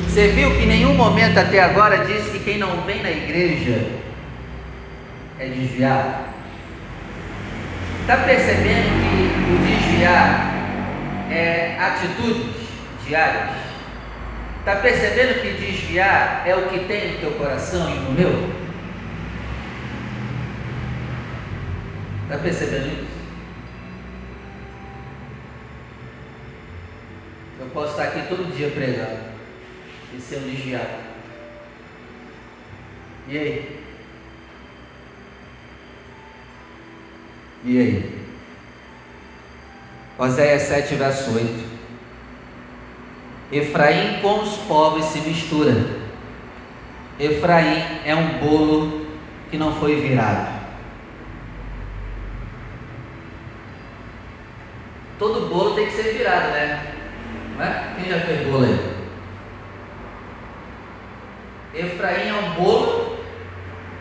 Você 0.07 0.27
viu 0.29 0.51
que 0.55 0.63
em 0.63 0.67
nenhum 0.67 0.95
momento 0.95 1.37
até 1.37 1.61
agora 1.61 2.05
disse 2.05 2.31
que 2.31 2.39
quem 2.39 2.57
não 2.57 2.81
vem 2.81 3.01
na 3.03 3.11
igreja 3.11 3.87
é 5.39 5.47
desviado? 5.47 6.29
Está 8.01 8.17
percebendo 8.17 8.89
que 9.01 9.53
o 9.53 9.57
desviar 9.67 10.51
é 11.29 11.77
atitudes 11.79 12.55
diárias? 13.07 13.51
Está 14.59 14.77
percebendo 14.77 15.41
que 15.41 15.63
desviar 15.63 16.43
é 16.45 16.55
o 16.55 16.69
que 16.69 16.79
tem 16.85 17.13
no 17.13 17.19
teu 17.19 17.31
coração 17.31 17.89
e 17.89 17.99
no 17.99 18.11
meu? 18.11 18.49
Está 22.23 22.37
percebendo 22.39 22.87
isso? 22.87 23.19
Eu 27.59 27.67
posso 27.79 27.91
estar 27.91 28.03
aqui 28.03 28.27
todo 28.27 28.53
dia 28.53 28.69
pregando 28.71 29.19
e 30.13 30.19
ser 30.19 30.39
um 30.39 30.49
desviado. 30.49 30.99
E 33.29 33.37
aí? 33.37 33.79
E 37.63 37.79
aí? 37.79 38.25
Oséias 40.17 40.63
7, 40.63 40.95
verso 40.95 41.33
8. 41.33 41.69
Efraim 43.53 44.19
com 44.21 44.41
os 44.41 44.57
pobres 44.57 45.05
se 45.05 45.19
mistura. 45.19 45.73
Efraim 47.17 48.01
é 48.03 48.13
um 48.13 48.39
bolo 48.39 49.07
que 49.49 49.57
não 49.57 49.73
foi 49.75 50.01
virado. 50.01 50.59
Todo 55.17 55.47
bolo 55.47 55.75
tem 55.75 55.85
que 55.85 55.93
ser 55.93 56.13
virado, 56.17 56.49
né? 56.51 56.88
Né? 57.59 57.93
Quem 57.97 58.09
já 58.09 58.19
fez 58.21 58.47
bolo 58.47 58.63
aí? 58.63 58.99
Efraim 61.75 62.29
é 62.29 62.33
um 62.33 62.53
bolo 62.53 63.19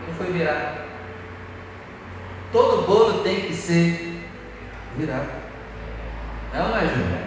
que 0.07 0.15
foi 0.17 0.33
virado. 0.33 0.79
Todo 2.53 2.87
bolo 2.87 3.25
tem 3.25 3.41
que 3.41 3.53
ser 3.53 4.23
virado. 4.97 5.29
É 6.55 6.59
não 6.59 6.77
é, 6.77 6.81
Júlio? 6.83 7.19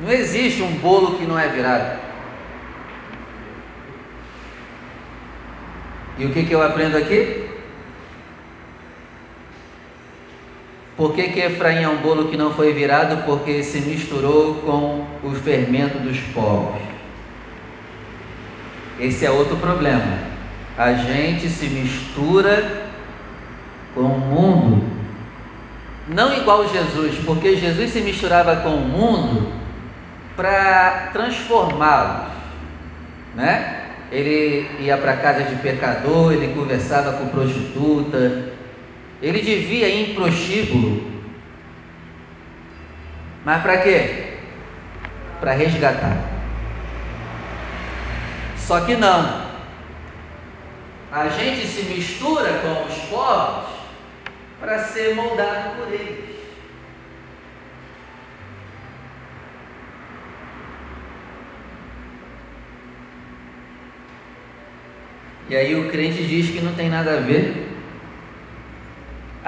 Não 0.00 0.12
existe 0.12 0.62
um 0.62 0.78
bolo 0.78 1.18
que 1.18 1.26
não 1.26 1.36
é 1.36 1.48
virado. 1.48 1.98
E 6.16 6.26
o 6.26 6.32
que, 6.32 6.46
que 6.46 6.54
eu 6.54 6.62
aprendo 6.62 6.96
aqui? 6.96 7.47
Por 10.98 11.14
que, 11.14 11.28
que 11.28 11.38
Efraim 11.38 11.84
é 11.84 11.88
um 11.88 11.98
bolo 11.98 12.28
que 12.28 12.36
não 12.36 12.52
foi 12.52 12.74
virado? 12.74 13.24
Porque 13.24 13.62
se 13.62 13.80
misturou 13.82 14.56
com 14.56 15.06
o 15.22 15.30
fermento 15.30 15.96
dos 16.00 16.18
povos. 16.34 16.82
Esse 18.98 19.24
é 19.24 19.30
outro 19.30 19.56
problema. 19.58 20.18
A 20.76 20.94
gente 20.94 21.48
se 21.48 21.66
mistura 21.66 22.88
com 23.94 24.00
o 24.00 24.18
mundo. 24.18 24.84
Não 26.08 26.36
igual 26.36 26.68
Jesus, 26.68 27.14
porque 27.24 27.54
Jesus 27.54 27.92
se 27.92 28.00
misturava 28.00 28.56
com 28.56 28.70
o 28.70 28.80
mundo 28.80 29.52
para 30.34 31.10
transformá-los, 31.12 32.32
né? 33.36 33.84
Ele 34.10 34.68
ia 34.80 34.96
para 34.96 35.16
casa 35.18 35.44
de 35.44 35.54
pecador, 35.56 36.32
ele 36.32 36.54
conversava 36.54 37.12
com 37.12 37.28
prostituta, 37.28 38.47
ele 39.20 39.40
devia 39.40 39.88
ir 39.88 40.10
em 40.10 40.14
prostíbulo. 40.14 41.10
Mas 43.44 43.62
para 43.62 43.78
quê? 43.78 44.34
Para 45.40 45.52
resgatar. 45.52 46.16
Só 48.56 48.80
que 48.80 48.96
não. 48.96 49.48
A 51.10 51.28
gente 51.28 51.66
se 51.66 51.82
mistura 51.84 52.58
com 52.58 52.84
os 52.84 52.98
povos 53.08 53.70
para 54.60 54.84
ser 54.84 55.14
moldado 55.14 55.76
por 55.76 55.92
eles. 55.92 56.36
E 65.48 65.56
aí 65.56 65.74
o 65.74 65.90
crente 65.90 66.22
diz 66.24 66.50
que 66.50 66.60
não 66.60 66.74
tem 66.74 66.90
nada 66.90 67.16
a 67.16 67.20
ver 67.20 67.67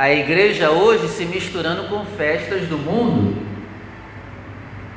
a 0.01 0.11
igreja 0.11 0.71
hoje 0.71 1.09
se 1.09 1.27
misturando 1.27 1.87
com 1.91 2.07
festas 2.17 2.67
do 2.69 2.79
mundo. 2.79 3.37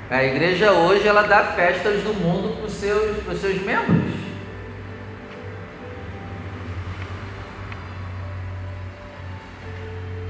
A 0.09 0.23
igreja 0.23 0.71
hoje 0.71 1.05
ela 1.05 1.23
dá 1.23 1.43
festas 1.43 2.01
do 2.03 2.13
mundo 2.13 2.55
para 2.55 2.67
os 2.67 2.71
seus, 2.71 3.21
para 3.21 3.33
os 3.33 3.41
seus 3.41 3.61
membros. 3.63 4.13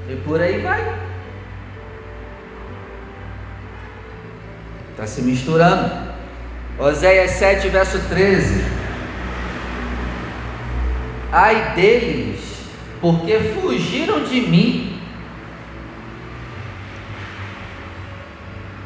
E 0.09 0.15
por 0.25 0.41
aí 0.41 0.59
vai. 0.61 0.81
Está 4.89 5.05
se 5.05 5.21
misturando. 5.21 6.15
Oséias 6.79 7.29
7, 7.29 7.69
verso 7.69 7.99
13. 8.09 8.65
Ai 11.31 11.75
deles, 11.75 12.52
porque 13.03 13.37
fugiram 13.61 14.23
de 14.23 14.39
mim. 14.39 14.97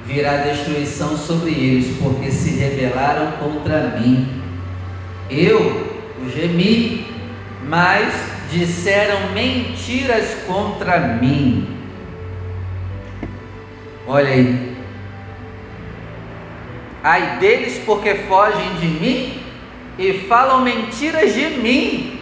Virá 0.08 0.38
destruição 0.38 1.16
sobre 1.16 1.52
eles, 1.52 1.96
porque 2.02 2.32
se 2.32 2.56
rebelaram 2.56 3.34
contra 3.34 4.00
mim. 4.00 4.42
Eu 5.30 6.10
gemi, 6.36 7.06
mas 7.68 8.12
disseram 8.52 9.34
mentiras 9.34 10.36
contra 10.48 10.98
mim. 10.98 11.68
Olha 14.08 14.30
aí. 14.30 14.76
Ai 17.04 17.38
deles 17.38 17.80
porque 17.86 18.16
fogem 18.16 18.74
de 18.80 18.88
mim 18.88 19.40
e 20.00 20.14
falam 20.28 20.64
mentiras 20.64 21.36
de 21.36 21.50
mim. 21.60 22.17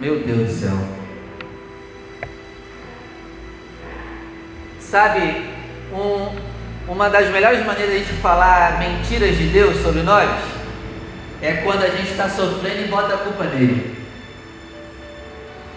Meu 0.00 0.20
Deus 0.20 0.48
do 0.48 0.52
céu. 0.52 0.76
Sabe, 4.80 5.44
um, 5.92 6.36
uma 6.90 7.08
das 7.08 7.30
melhores 7.30 7.64
maneiras 7.64 8.06
de 8.06 8.12
falar 8.14 8.78
mentiras 8.78 9.36
de 9.36 9.48
Deus 9.48 9.80
sobre 9.82 10.02
nós 10.02 10.28
é 11.40 11.52
quando 11.64 11.84
a 11.84 11.88
gente 11.88 12.10
está 12.10 12.28
sofrendo 12.28 12.84
e 12.84 12.88
bota 12.88 13.14
a 13.14 13.18
culpa 13.18 13.44
nele. 13.44 13.96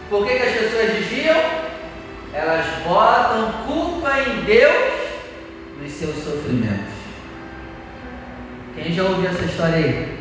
Por 0.10 0.26
que, 0.26 0.36
que 0.36 0.44
as 0.44 0.56
pessoas 0.56 0.94
desviam? 0.94 1.38
Elas 2.34 2.66
botam 2.86 3.52
culpa 3.68 4.20
em 4.22 4.44
Deus 4.46 4.94
nos 5.82 5.92
seus 5.92 6.16
sofrimentos. 6.24 6.94
Quem 8.76 8.94
já 8.94 9.04
ouviu 9.04 9.30
essa 9.30 9.44
história 9.44 9.76
aí? 9.76 10.17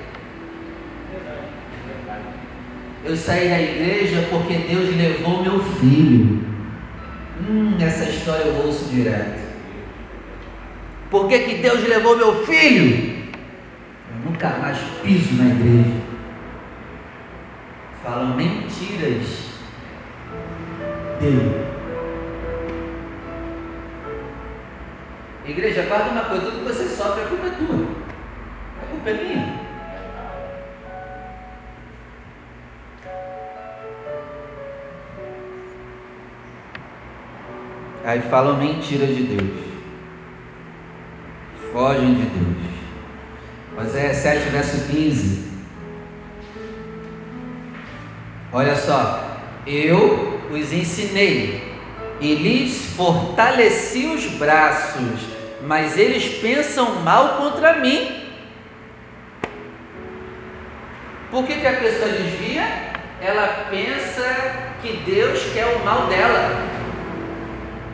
Eu 3.06 3.16
saí 3.16 3.48
da 3.48 3.62
igreja 3.62 4.26
porque 4.30 4.54
Deus 4.54 4.96
levou 4.96 5.40
meu 5.40 5.62
filho. 5.74 6.44
Hum, 7.48 7.76
essa 7.80 8.10
história 8.10 8.46
eu 8.46 8.66
ouço 8.66 8.86
direto. 8.86 9.46
Por 11.08 11.28
que, 11.28 11.38
que 11.38 11.54
Deus 11.58 11.86
levou 11.86 12.16
meu 12.16 12.44
filho? 12.44 13.30
Eu 14.10 14.30
nunca 14.30 14.48
mais 14.58 14.78
piso 15.04 15.34
na 15.34 15.50
igreja. 15.50 16.00
Falam 18.02 18.36
mentiras 18.36 19.50
dele. 21.20 21.64
Igreja, 25.46 25.82
guarda 25.82 26.10
uma 26.10 26.24
coisa, 26.24 26.46
tudo 26.46 26.58
que 26.58 26.74
você 26.74 26.88
sofre, 26.88 27.22
a 27.22 27.26
culpa 27.26 27.46
é 27.46 27.50
tua. 27.50 27.86
A 28.82 28.86
culpa 28.90 29.10
é 29.10 29.14
minha. 29.14 29.55
Aí 38.16 38.22
falam 38.30 38.56
mentira 38.56 39.06
de 39.06 39.24
Deus. 39.24 39.58
Fogem 41.70 42.14
de 42.14 42.22
Deus. 42.22 43.86
Oséias 43.86 44.16
7, 44.16 44.48
verso 44.48 44.90
15. 44.90 45.44
Olha 48.54 48.74
só. 48.74 49.22
Eu 49.66 50.40
os 50.50 50.72
ensinei 50.72 51.76
e 52.18 52.34
lhes 52.36 52.94
fortaleci 52.96 54.06
os 54.06 54.24
braços, 54.38 55.20
mas 55.66 55.98
eles 55.98 56.38
pensam 56.38 57.02
mal 57.02 57.36
contra 57.36 57.80
mim. 57.80 58.30
Por 61.30 61.44
que, 61.44 61.60
que 61.60 61.66
a 61.66 61.76
pessoa 61.76 62.08
desvia? 62.08 62.64
Ela 63.20 63.66
pensa 63.68 64.24
que 64.80 65.02
Deus 65.04 65.52
quer 65.52 65.66
o 65.66 65.84
mal 65.84 66.06
dela. 66.06 66.75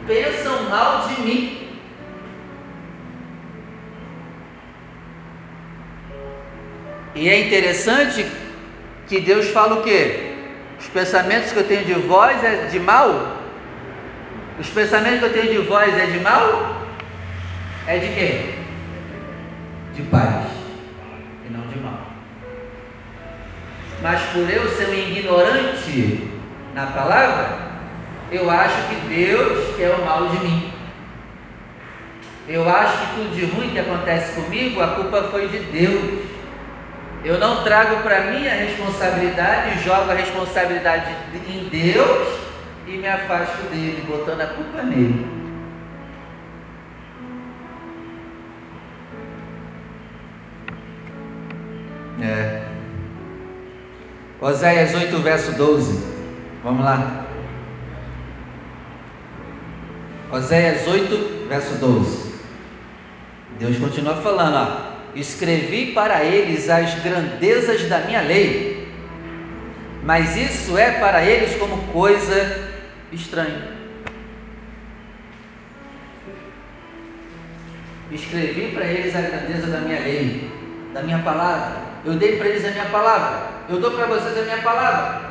Pensam 0.07 0.69
mal 0.69 1.07
de 1.09 1.21
mim. 1.23 1.63
E 7.15 7.29
é 7.29 7.47
interessante 7.47 8.27
que 9.07 9.21
Deus 9.21 9.49
fala 9.49 9.81
o 9.81 9.83
quê? 9.83 10.35
Os 10.81 10.89
pensamentos 10.89 11.53
que 11.53 11.59
eu 11.59 11.69
tenho 11.69 11.85
de 11.85 11.95
vós 11.95 12.43
é 12.43 12.67
de 12.67 12.81
mal? 12.81 13.39
Os 14.59 14.69
pensamentos 14.69 15.21
que 15.21 15.25
eu 15.27 15.33
tenho 15.33 15.53
de 15.53 15.69
vós 15.69 15.97
é 15.97 16.07
de 16.07 16.19
mal? 16.21 16.87
É 17.87 17.99
de 17.99 18.09
quê? 18.09 18.55
De 19.95 20.03
paz 20.03 20.47
e 21.47 21.53
não 21.53 21.67
de 21.69 21.79
mal. 21.79 22.01
Mas 24.03 24.21
por 24.33 24.49
eu 24.51 24.69
ser 24.71 24.89
um 24.89 24.95
ignorante 24.95 26.29
na 26.75 26.87
palavra, 26.87 27.62
eu 28.33 28.51
acho 28.51 28.89
que 28.89 28.95
Deus 29.15 29.77
quer 29.77 29.95
o 29.95 30.05
mal 30.05 30.27
de 30.29 30.39
mim. 30.39 30.73
Eu 32.49 32.69
acho 32.69 32.99
que 32.99 33.15
tudo 33.15 33.37
de 33.37 33.45
ruim 33.45 33.71
que 33.71 33.79
acontece 33.79 34.33
comigo, 34.41 34.81
a 34.81 34.89
culpa 34.89 35.25
foi 35.31 35.49
de 35.49 35.59
Deus. 35.59 36.25
Eu 37.25 37.39
não 37.39 37.63
trago 37.63 38.03
para 38.03 38.23
mim 38.23 38.49
a 38.49 38.55
responsabilidade, 38.55 39.85
jogo 39.85 40.11
a 40.11 40.15
responsabilidade 40.15 41.15
em 41.49 41.69
Deus 41.69 42.29
e 42.87 42.97
me 42.97 43.07
afasto 43.07 43.63
dele, 43.71 44.05
botando 44.09 44.41
a 44.41 44.47
culpa 44.47 44.83
nele. 44.83 45.25
É. 52.21 52.63
Oséias 54.41 54.95
8, 54.95 55.19
verso 55.19 55.53
12. 55.53 56.05
Vamos 56.65 56.85
lá. 56.85 57.32
Oséias 60.33 60.89
8, 60.89 61.47
verso 61.47 61.75
12. 61.75 62.33
Deus 63.59 63.77
continua 63.77 64.17
falando, 64.17 64.57
ó. 64.57 64.93
Escrevi 65.15 65.93
para 65.93 66.25
eles 66.25 66.71
as 66.71 66.95
grandezas 67.01 67.87
da 67.87 67.99
minha 67.99 68.23
lei, 68.23 68.89
mas 70.03 70.35
isso 70.35 70.79
é 70.79 70.93
para 70.93 71.23
eles 71.23 71.55
como 71.59 71.77
coisa 71.89 72.71
estranha. 73.13 73.73
Escrevi 78.11 78.73
para 78.73 78.87
eles 78.87 79.15
a 79.15 79.21
grandeza 79.21 79.67
da 79.67 79.81
minha 79.81 80.01
lei, 80.01 80.51
da 80.95 81.03
minha 81.03 81.19
palavra. 81.19 81.77
Eu 82.07 82.15
dei 82.15 82.39
para 82.39 82.49
eles 82.49 82.65
a 82.65 82.71
minha 82.71 82.87
palavra. 82.87 83.49
Eu 83.69 83.79
dou 83.81 83.91
para 83.91 84.07
vocês 84.07 84.39
a 84.39 84.43
minha 84.43 84.63
palavra. 84.63 85.31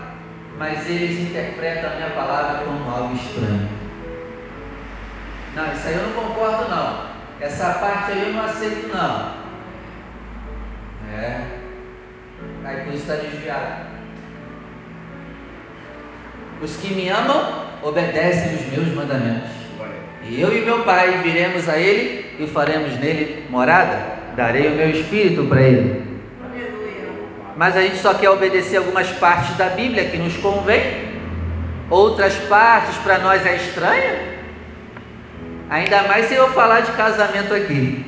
Mas 0.60 0.88
eles 0.88 1.20
interpretam 1.20 1.92
a 1.92 1.96
minha 1.96 2.10
palavra 2.12 2.64
como 2.64 2.90
algo 2.90 3.16
estranho. 3.16 3.81
Não, 5.56 5.74
isso 5.74 5.88
aí 5.88 5.96
eu 5.96 6.04
não 6.04 6.14
concordo 6.14 6.70
não. 6.70 7.06
Essa 7.42 7.74
parte 7.74 8.12
aí 8.12 8.28
eu 8.28 8.34
não 8.34 8.46
aceito 8.46 8.88
não. 8.88 9.42
É. 11.14 11.42
Aí 12.64 12.78
por 12.84 12.94
isso 12.94 13.04
está 13.04 13.16
desviado. 13.16 13.92
Os 16.62 16.78
que 16.78 16.94
me 16.94 17.10
amam 17.10 17.66
obedecem 17.84 18.56
os 18.56 18.66
meus 18.68 18.96
mandamentos. 18.96 19.50
E 20.24 20.40
eu 20.40 20.56
e 20.56 20.62
meu 20.62 20.84
Pai 20.84 21.18
viremos 21.24 21.68
a 21.68 21.78
Ele 21.78 22.38
e 22.40 22.48
faremos 22.48 22.98
nele 23.00 23.46
morada. 23.50 24.00
Darei 24.36 24.68
o 24.68 24.76
meu 24.76 24.90
espírito 24.90 25.46
para 25.46 25.62
Ele. 25.62 26.12
Mas 27.58 27.76
a 27.76 27.82
gente 27.82 27.98
só 27.98 28.14
quer 28.14 28.30
obedecer 28.30 28.78
algumas 28.78 29.10
partes 29.14 29.56
da 29.58 29.70
Bíblia 29.70 30.06
que 30.06 30.18
nos 30.18 30.38
convém, 30.38 31.12
outras 31.90 32.36
partes 32.48 32.96
para 32.98 33.18
nós 33.18 33.46
é 33.46 33.56
estranha. 33.56 34.31
Ainda 35.72 36.04
mais 36.04 36.28
se 36.28 36.34
eu 36.34 36.50
falar 36.50 36.82
de 36.82 36.92
casamento 36.92 37.54
aqui. 37.54 38.06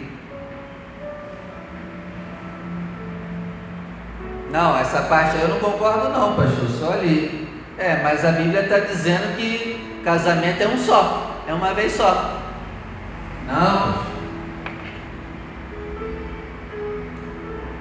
Não, 4.52 4.78
essa 4.78 5.04
parte 5.04 5.38
eu 5.38 5.48
não 5.48 5.60
concordo 5.60 6.10
não, 6.10 6.36
pastor, 6.36 6.70
só 6.78 6.92
ali. 6.92 7.48
É, 7.78 8.04
mas 8.04 8.26
a 8.26 8.34
Bíblia 8.34 8.64
está 8.64 8.80
dizendo 8.80 9.38
que 9.38 10.02
casamento 10.04 10.62
é 10.62 10.68
um 10.68 10.78
só, 10.78 11.42
é 11.48 11.54
uma 11.54 11.74
vez 11.74 11.94
só. 11.94 12.38
Não, 13.48 14.04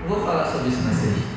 vou 0.08 0.24
falar 0.24 0.46
sobre 0.46 0.68
isso 0.68 0.82
na 0.82 0.94
sexta. 0.94 1.32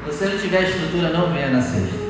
Se 0.00 0.06
você 0.06 0.26
não 0.28 0.38
tiver 0.38 0.62
estrutura, 0.62 1.10
não 1.10 1.30
venha 1.30 1.50
na 1.50 1.60
sexta. 1.60 2.07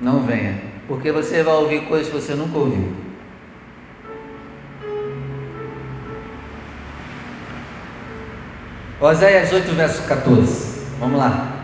Não 0.00 0.20
venha, 0.20 0.60
porque 0.88 1.12
você 1.12 1.42
vai 1.42 1.54
ouvir 1.54 1.82
coisas 1.82 2.08
que 2.08 2.18
você 2.18 2.34
nunca 2.34 2.58
ouviu. 2.58 2.92
Oséias 9.00 9.52
8, 9.52 9.72
verso 9.72 10.02
14. 10.06 10.80
Vamos 10.98 11.18
lá. 11.18 11.56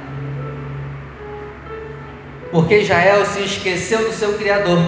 Porque 2.51 2.79
Israel 2.79 3.25
se 3.27 3.40
esqueceu 3.42 4.07
do 4.07 4.12
seu 4.12 4.35
Criador 4.38 4.79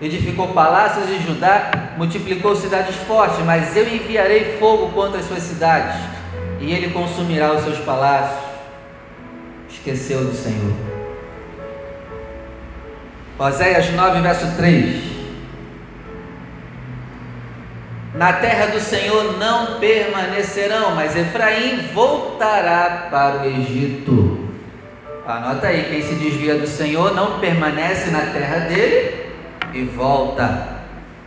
edificou 0.00 0.48
palácios 0.48 1.08
em 1.10 1.22
Judá, 1.22 1.94
multiplicou 1.96 2.54
cidades 2.54 2.96
fortes, 3.06 3.38
mas 3.44 3.76
eu 3.76 3.88
enviarei 3.88 4.56
fogo 4.58 4.90
contra 4.90 5.20
as 5.20 5.26
suas 5.26 5.42
cidades, 5.42 5.96
e 6.60 6.72
ele 6.72 6.90
consumirá 6.92 7.52
os 7.52 7.64
seus 7.64 7.78
palácios. 7.78 8.44
Esqueceu 9.68 10.24
do 10.24 10.34
Senhor. 10.34 10.95
Oséias 13.38 13.90
9, 13.92 14.20
verso 14.20 14.56
3. 14.56 15.16
Na 18.14 18.32
terra 18.32 18.66
do 18.66 18.80
Senhor 18.80 19.36
não 19.38 19.78
permanecerão, 19.78 20.94
mas 20.94 21.14
Efraim 21.14 21.88
voltará 21.92 23.08
para 23.10 23.42
o 23.42 23.44
Egito. 23.44 24.48
Anota 25.26 25.66
aí, 25.66 25.84
quem 25.90 26.02
se 26.02 26.14
desvia 26.14 26.54
do 26.54 26.66
Senhor 26.66 27.14
não 27.14 27.38
permanece 27.38 28.10
na 28.10 28.20
terra 28.20 28.60
dele 28.60 29.26
e 29.74 29.82
volta 29.84 30.68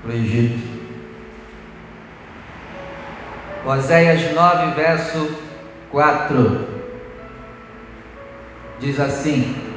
para 0.01 0.11
o 0.11 0.15
Egito. 0.15 0.67
Oséias 3.65 4.33
9, 4.33 4.73
verso 4.73 5.29
4 5.91 6.67
diz 8.79 8.99
assim: 8.99 9.68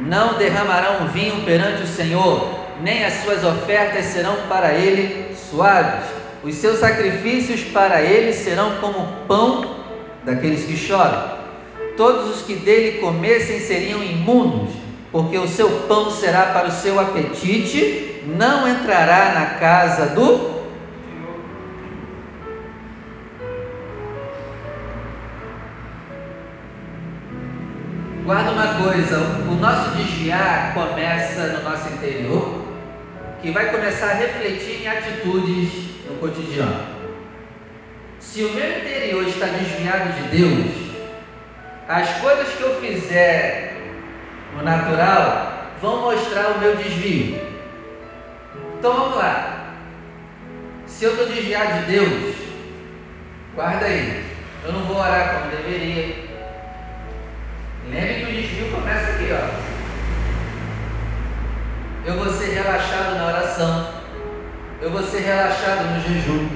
Não 0.00 0.34
derramarão 0.34 1.06
vinho 1.08 1.44
perante 1.44 1.82
o 1.82 1.86
Senhor, 1.86 2.48
nem 2.80 3.04
as 3.04 3.22
suas 3.22 3.44
ofertas 3.44 4.06
serão 4.06 4.36
para 4.48 4.72
ele 4.72 5.34
suaves 5.34 6.22
os 6.42 6.56
seus 6.56 6.80
sacrifícios 6.80 7.62
para 7.62 8.02
ele 8.02 8.32
serão 8.32 8.72
como 8.80 9.06
pão 9.28 9.76
daqueles 10.24 10.64
que 10.64 10.76
choram. 10.76 11.40
Todos 11.96 12.36
os 12.36 12.42
que 12.42 12.56
dele 12.56 12.98
comessem 12.98 13.60
seriam 13.60 14.02
imundos, 14.02 14.74
porque 15.12 15.38
o 15.38 15.46
seu 15.46 15.70
pão 15.86 16.10
será 16.10 16.46
para 16.46 16.66
o 16.66 16.72
seu 16.72 16.98
apetite, 16.98 18.22
não 18.26 18.68
entrará 18.68 19.34
na 19.34 19.46
casa 19.58 20.06
do 20.06 20.51
Guarda 28.24 28.52
uma 28.52 28.74
coisa, 28.74 29.18
o 29.18 29.54
nosso 29.56 29.96
desviar 29.96 30.74
começa 30.74 31.48
no 31.48 31.68
nosso 31.68 31.88
interior, 31.88 32.62
que 33.42 33.50
vai 33.50 33.68
começar 33.72 34.10
a 34.10 34.14
refletir 34.14 34.82
em 34.82 34.86
atitudes 34.86 35.90
no 36.08 36.18
cotidiano. 36.18 36.86
Se 38.20 38.44
o 38.44 38.52
meu 38.52 38.78
interior 38.78 39.26
está 39.26 39.46
desviado 39.46 40.12
de 40.12 40.38
Deus, 40.38 40.70
as 41.88 42.08
coisas 42.20 42.48
que 42.54 42.62
eu 42.62 42.80
fizer 42.80 43.76
no 44.56 44.62
natural 44.62 45.72
vão 45.80 46.02
mostrar 46.02 46.52
o 46.52 46.60
meu 46.60 46.76
desvio. 46.76 47.40
Então 48.78 48.94
vamos 48.94 49.16
lá. 49.16 49.74
Se 50.86 51.06
eu 51.06 51.10
estou 51.10 51.26
desviado 51.26 51.80
de 51.80 51.92
Deus, 51.92 52.36
guarda 53.56 53.84
aí. 53.84 54.24
Eu 54.64 54.72
não 54.74 54.84
vou 54.84 54.98
orar 54.98 55.40
como 55.40 55.50
deveria. 55.50 56.31
Lembre 57.90 58.14
que 58.14 58.24
o 58.24 58.34
desvio 58.34 58.70
começa 58.70 59.10
aqui, 59.12 59.28
ó. 59.32 59.72
Eu 62.04 62.14
vou 62.16 62.32
ser 62.32 62.54
relaxado 62.54 63.16
na 63.16 63.26
oração 63.26 64.02
eu 64.82 64.90
vou 64.90 65.02
ser 65.04 65.20
relaxado 65.20 65.94
no 65.94 66.00
jejum, 66.00 66.48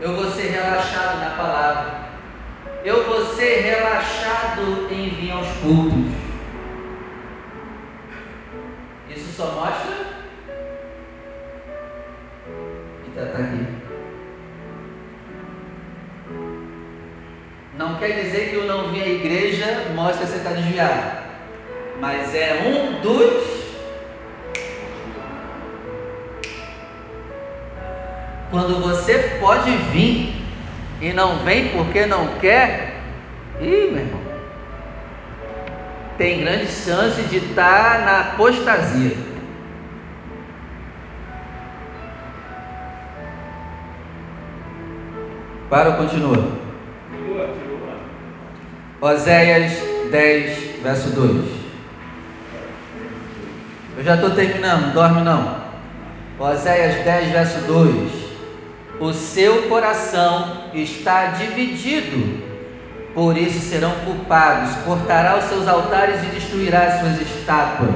eu 0.00 0.14
vou 0.14 0.30
ser 0.30 0.46
relaxado 0.50 1.18
na 1.18 1.30
palavra, 1.30 2.08
eu 2.84 3.04
vou 3.04 3.34
ser 3.34 3.62
relaxado 3.62 4.86
em 4.92 5.08
vir 5.08 5.32
aos 5.32 5.48
cultos. 5.58 6.12
Isso 9.10 9.32
só 9.32 9.46
mostra 9.46 9.92
que 13.02 13.10
está 13.10 13.38
aqui. 13.38 13.81
Quer 18.02 18.20
dizer 18.20 18.50
que 18.50 18.56
eu 18.56 18.66
não 18.66 18.90
vim 18.90 19.00
à 19.00 19.06
igreja 19.06 19.84
mostra 19.94 20.26
que 20.26 20.32
você 20.32 20.38
está 20.38 20.50
desviado, 20.50 21.22
mas 22.00 22.34
é 22.34 22.64
um 22.66 23.00
dos 23.00 23.62
Quando 28.50 28.82
você 28.82 29.38
pode 29.40 29.70
vir 29.94 30.34
e 31.00 31.10
não 31.14 31.38
vem 31.38 31.70
porque 31.70 32.04
não 32.04 32.36
quer, 32.38 33.00
ih, 33.58 33.90
meu 33.90 34.04
irmão, 34.04 34.20
tem 36.18 36.40
grande 36.40 36.66
chance 36.66 37.22
de 37.22 37.38
estar 37.38 37.92
tá 37.92 38.04
na 38.04 38.20
apostasia. 38.20 39.16
Para 45.70 45.88
ou 45.88 45.96
continua? 45.96 46.61
Oséias 49.02 49.72
10, 50.10 50.80
verso 50.82 51.10
2. 51.10 51.44
Eu 53.98 54.04
já 54.04 54.14
estou 54.14 54.30
terminando, 54.30 54.94
dorme 54.94 55.20
não. 55.20 55.60
Oséias 56.38 57.04
10, 57.04 57.30
verso 57.32 57.58
2 57.66 58.22
o 59.02 59.12
seu 59.12 59.64
coração 59.68 60.68
está 60.72 61.32
dividido, 61.32 62.40
por 63.12 63.36
isso 63.36 63.58
serão 63.58 63.90
culpados. 64.04 64.76
Cortará 64.84 65.38
os 65.38 65.44
seus 65.46 65.66
altares 65.66 66.22
e 66.22 66.26
destruirá 66.26 66.84
as 66.84 67.00
suas 67.00 67.20
estátuas. 67.20 67.90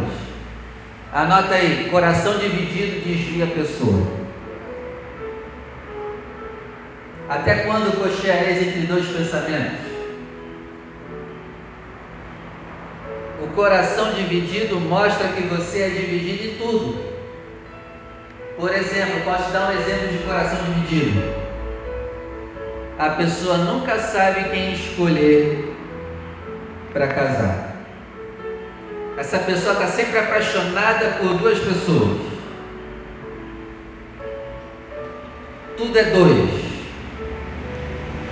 Anota 1.13 1.55
aí: 1.55 1.89
coração 1.93 2.37
dividido 2.39 3.07
desvia 3.07 3.45
a 3.45 3.49
pessoa. 3.49 4.05
Até 7.29 7.55
quando 7.59 7.97
cocheareis 7.97 8.67
entre 8.67 8.81
dois 8.81 9.07
pensamentos? 9.07 9.86
Coração 13.57 14.13
dividido 14.13 14.79
mostra 14.79 15.29
que 15.29 15.43
você 15.45 15.81
é 15.81 15.89
dividido 15.89 16.45
em 16.45 16.55
tudo. 16.59 17.17
Por 18.57 18.73
exemplo, 18.73 19.23
posso 19.25 19.51
dar 19.51 19.71
um 19.71 19.73
exemplo 19.73 20.09
de 20.09 20.19
coração 20.19 20.59
dividido. 20.67 21.21
A 22.99 23.11
pessoa 23.11 23.57
nunca 23.59 23.99
sabe 23.99 24.51
quem 24.51 24.75
escolher 24.75 25.75
para 26.93 27.09
casar. 27.09 27.77
Essa 29.19 29.39
pessoa 29.39 29.73
está 29.73 29.87
sempre 29.87 30.19
apaixonada 30.19 31.17
por 31.19 31.35
duas 31.39 31.59
pessoas. 31.59 32.19
Tudo 35.77 35.99
é 35.99 36.05
dois. 36.05 36.51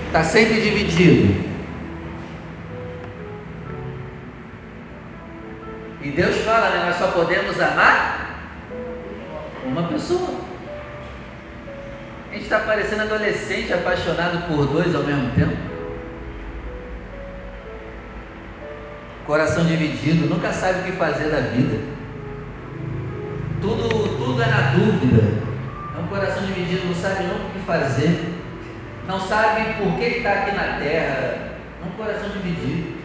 Está 0.07 0.23
sempre 0.23 0.61
dividido. 0.61 1.54
E 6.05 6.11
Deus 6.11 6.35
fala, 6.45 6.69
né? 6.69 6.83
Nós 6.85 6.97
só 6.97 7.07
podemos 7.07 7.59
amar 7.59 8.37
uma 9.65 9.87
pessoa. 9.87 10.39
A 12.29 12.33
gente 12.33 12.43
está 12.43 12.59
parecendo 12.59 13.01
adolescente 13.01 13.73
apaixonado 13.73 14.47
por 14.47 14.67
dois 14.67 14.93
ao 14.93 15.01
mesmo 15.01 15.31
tempo. 15.31 15.57
Coração 19.25 19.65
dividido, 19.65 20.29
nunca 20.29 20.53
sabe 20.53 20.81
o 20.81 20.83
que 20.83 20.91
fazer 20.91 21.31
da 21.31 21.39
vida. 21.39 21.79
Tudo, 23.59 23.89
tudo 23.89 24.43
é 24.43 24.45
na 24.45 24.61
dúvida. 24.75 25.23
É 25.97 25.99
um 25.99 26.05
coração 26.05 26.45
dividido, 26.45 26.85
não 26.85 26.93
sabe 26.93 27.23
nunca 27.23 27.45
o 27.47 27.49
que 27.49 27.65
fazer. 27.65 28.31
Não 29.07 29.19
sabe 29.19 29.73
por 29.79 29.97
que 29.97 30.05
está 30.17 30.33
aqui 30.33 30.51
na 30.51 30.77
terra. 30.77 31.57
É 31.81 31.83
um 31.83 31.97
coração 31.97 32.29
dividido. 32.29 33.04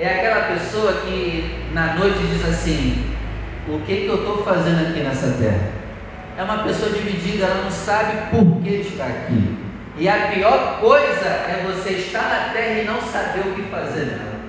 É 0.00 0.08
aquela 0.08 0.46
pessoa 0.54 0.94
que 1.02 1.68
na 1.74 1.92
noite 1.94 2.18
diz 2.32 2.48
assim: 2.48 3.04
o 3.68 3.80
que, 3.80 3.96
que 3.96 4.06
eu 4.06 4.14
estou 4.14 4.42
fazendo 4.42 4.88
aqui 4.88 5.00
nessa 5.00 5.30
terra? 5.32 5.68
É 6.38 6.42
uma 6.42 6.64
pessoa 6.64 6.90
dividida, 6.90 7.44
ela 7.44 7.64
não 7.64 7.70
sabe 7.70 8.30
por 8.30 8.62
que 8.62 8.76
está 8.76 9.04
aqui. 9.04 9.58
E 9.98 10.08
a 10.08 10.28
pior 10.28 10.80
coisa 10.80 11.26
é 11.26 11.62
você 11.66 11.90
estar 11.90 12.22
na 12.22 12.54
terra 12.54 12.80
e 12.80 12.84
não 12.86 13.02
saber 13.02 13.40
o 13.40 13.54
que 13.54 13.62
fazer 13.64 14.06
nela. 14.06 14.40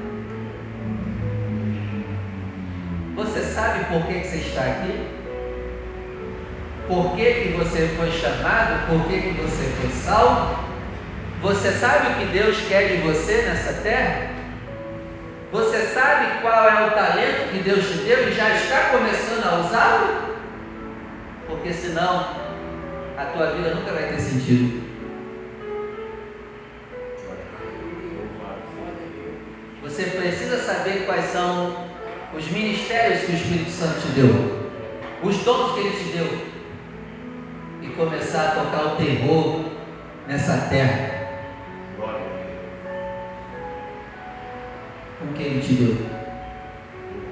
Você 3.16 3.42
sabe 3.42 3.84
por 3.86 4.08
que, 4.08 4.22
que 4.22 4.28
você 4.28 4.38
está 4.38 4.62
aqui? 4.62 5.06
Por 6.88 7.14
que, 7.18 7.26
que 7.26 7.58
você 7.58 7.90
foi 7.98 8.10
chamado? 8.12 8.88
Por 8.88 9.06
que, 9.10 9.20
que 9.20 9.42
você 9.42 9.64
foi 9.82 9.90
salvo? 9.90 10.56
Você 11.42 11.72
sabe 11.72 12.08
o 12.08 12.16
que 12.16 12.26
Deus 12.28 12.58
quer 12.70 12.88
de 12.88 13.02
você 13.02 13.42
nessa 13.42 13.74
terra? 13.82 14.41
Você 15.52 15.80
sabe 15.88 16.42
qual 16.42 16.70
é 16.70 16.88
o 16.88 16.92
talento 16.92 17.52
que 17.52 17.60
Deus 17.60 17.86
te 17.86 17.98
deu 18.06 18.30
e 18.30 18.34
já 18.34 18.56
está 18.56 18.90
começando 18.92 19.46
a 19.46 19.60
usá-lo? 19.60 20.36
Porque 21.46 21.74
senão 21.74 22.26
a 23.18 23.26
tua 23.34 23.48
vida 23.48 23.76
nunca 23.76 23.92
vai 23.92 24.04
ter 24.04 24.20
sentido. 24.22 24.82
Você 29.84 30.04
precisa 30.06 30.58
saber 30.58 31.06
quais 31.06 31.26
são 31.26 31.76
os 32.34 32.50
ministérios 32.50 33.26
que 33.26 33.32
o 33.34 33.36
Espírito 33.36 33.72
Santo 33.72 34.00
te 34.00 34.08
deu, 34.14 34.70
os 35.22 35.38
dons 35.40 35.74
que 35.74 35.80
ele 35.82 35.98
te 35.98 36.18
deu, 36.18 36.48
e 37.82 37.90
começar 37.90 38.48
a 38.48 38.52
tocar 38.52 38.94
o 38.94 38.96
terror 38.96 39.66
nessa 40.28 40.70
terra. 40.70 41.21
Com 45.22 45.28
o 45.30 45.34
que 45.34 45.44
ele 45.44 45.62
te 45.62 45.74
deu. 45.74 45.98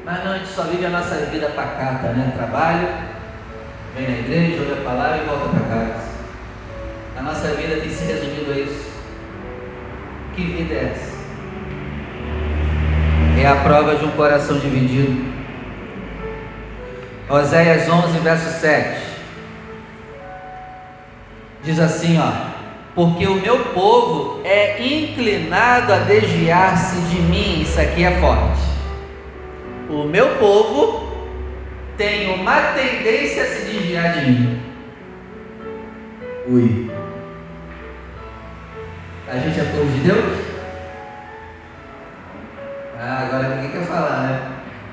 Mas 0.06 0.24
não, 0.24 0.32
a 0.32 0.38
gente 0.38 0.50
só 0.50 0.64
vive 0.64 0.86
a 0.86 0.90
nossa 0.90 1.16
vida 1.26 1.50
pacata, 1.50 2.10
né? 2.10 2.32
Trabalho, 2.36 2.88
vem 3.96 4.08
na 4.08 4.20
igreja, 4.20 4.62
ouve 4.62 4.82
a 4.82 4.84
palavra 4.84 5.18
e 5.18 5.26
volta 5.26 5.50
para 5.50 5.68
casa. 5.68 6.10
A 7.18 7.22
nossa 7.22 7.48
vida 7.50 7.82
tem 7.82 7.90
se 7.90 8.06
resumido 8.06 8.52
a 8.52 8.58
isso. 8.58 8.90
Que 10.36 10.44
vida 10.44 10.74
é 10.74 10.94
essa? 10.94 11.20
É 13.40 13.48
a 13.48 13.56
prova 13.58 13.96
de 13.96 14.06
um 14.06 14.12
coração 14.12 14.58
dividido. 14.60 15.34
Oséias 17.30 17.90
11, 17.90 18.20
verso 18.20 18.60
7. 18.60 19.02
Diz 21.64 21.80
assim, 21.80 22.20
ó: 22.20 22.49
Porque 23.00 23.26
o 23.26 23.36
meu 23.36 23.58
povo 23.74 24.42
é 24.44 24.86
inclinado 24.86 25.94
a 25.94 26.00
desviar-se 26.00 27.00
de 27.04 27.22
mim. 27.22 27.62
Isso 27.62 27.80
aqui 27.80 28.04
é 28.04 28.20
forte. 28.20 28.60
O 29.90 30.04
meu 30.04 30.36
povo 30.36 31.08
tem 31.96 32.34
uma 32.34 32.60
tendência 32.74 33.44
a 33.44 33.46
se 33.46 33.72
desviar 33.72 34.16
de 34.16 34.32
mim. 34.32 34.62
Ui. 36.50 36.92
A 39.30 39.38
gente 39.38 39.62
é 39.62 39.64
povo 39.64 39.90
de 39.94 40.00
Deus? 40.02 40.46
Ah, 43.00 43.28
agora 43.28 43.56
ninguém 43.56 43.72
quer 43.72 43.86
falar, 43.88 44.24
né? 44.24 44.42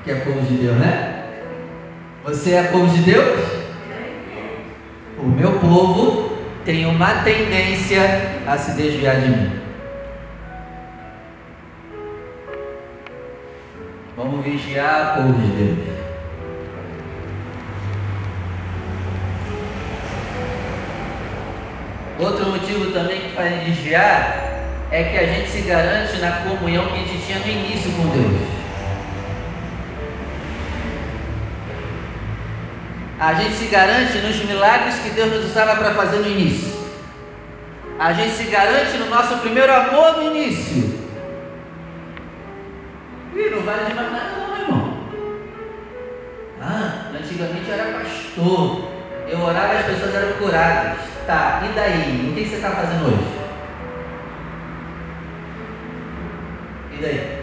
Que 0.05 0.11
é 0.11 0.15
povo 0.15 0.39
de 0.43 0.55
Deus, 0.55 0.77
né? 0.77 1.25
Você 2.23 2.53
é 2.53 2.63
povo 2.63 2.87
de 2.87 3.01
Deus? 3.01 3.37
O 5.19 5.25
meu 5.25 5.59
povo 5.59 6.36
tem 6.67 6.85
uma 6.85 7.23
tendência 7.23 8.01
a 8.45 8.57
se 8.57 8.71
desviar 8.71 9.21
de 9.21 9.29
mim. 9.29 9.51
Vamos 14.17 14.43
vigiar, 14.43 15.15
povo 15.15 15.31
de 15.31 15.47
Deus. 15.47 15.77
Outro 22.19 22.47
motivo 22.47 22.91
também 22.91 23.21
que 23.21 23.29
faz 23.29 23.63
desviar 23.63 24.65
é 24.91 25.03
que 25.03 25.17
a 25.19 25.25
gente 25.25 25.49
se 25.49 25.61
garante 25.61 26.17
na 26.17 26.31
comunhão 26.31 26.85
que 26.87 26.95
a 26.95 26.97
gente 26.97 27.25
tinha 27.25 27.39
no 27.39 27.47
início 27.47 27.89
com 27.93 28.09
Deus. 28.09 28.66
A 33.19 33.33
gente 33.33 33.55
se 33.55 33.65
garante 33.65 34.17
nos 34.19 34.45
milagres 34.45 34.99
que 34.99 35.09
Deus 35.09 35.31
nos 35.31 35.45
usava 35.45 35.75
para 35.75 35.95
fazer 35.95 36.17
no 36.17 36.27
início. 36.27 36.71
A 37.97 38.13
gente 38.13 38.35
se 38.35 38.43
garante 38.43 38.95
no 38.97 39.09
nosso 39.09 39.37
primeiro 39.37 39.73
amor 39.73 40.17
no 40.17 40.35
início. 40.35 40.99
E 43.33 43.49
não 43.49 43.61
vale 43.61 43.85
de 43.85 43.93
mais 43.95 44.11
nada 44.11 44.31
não, 44.37 44.61
irmão. 44.61 44.97
Ah, 46.61 47.11
antigamente 47.19 47.67
eu 47.67 47.73
era 47.73 47.99
pastor. 47.99 48.87
Eu 49.27 49.41
orava 49.41 49.73
e 49.73 49.77
as 49.77 49.85
pessoas 49.87 50.13
eram 50.13 50.33
curadas. 50.33 50.99
Tá, 51.25 51.63
e 51.65 51.75
daí? 51.75 52.29
O 52.29 52.35
que 52.35 52.45
você 52.47 52.55
está 52.55 52.69
fazendo 52.69 53.07
hoje? 53.07 53.37
E 56.93 57.01
daí? 57.01 57.36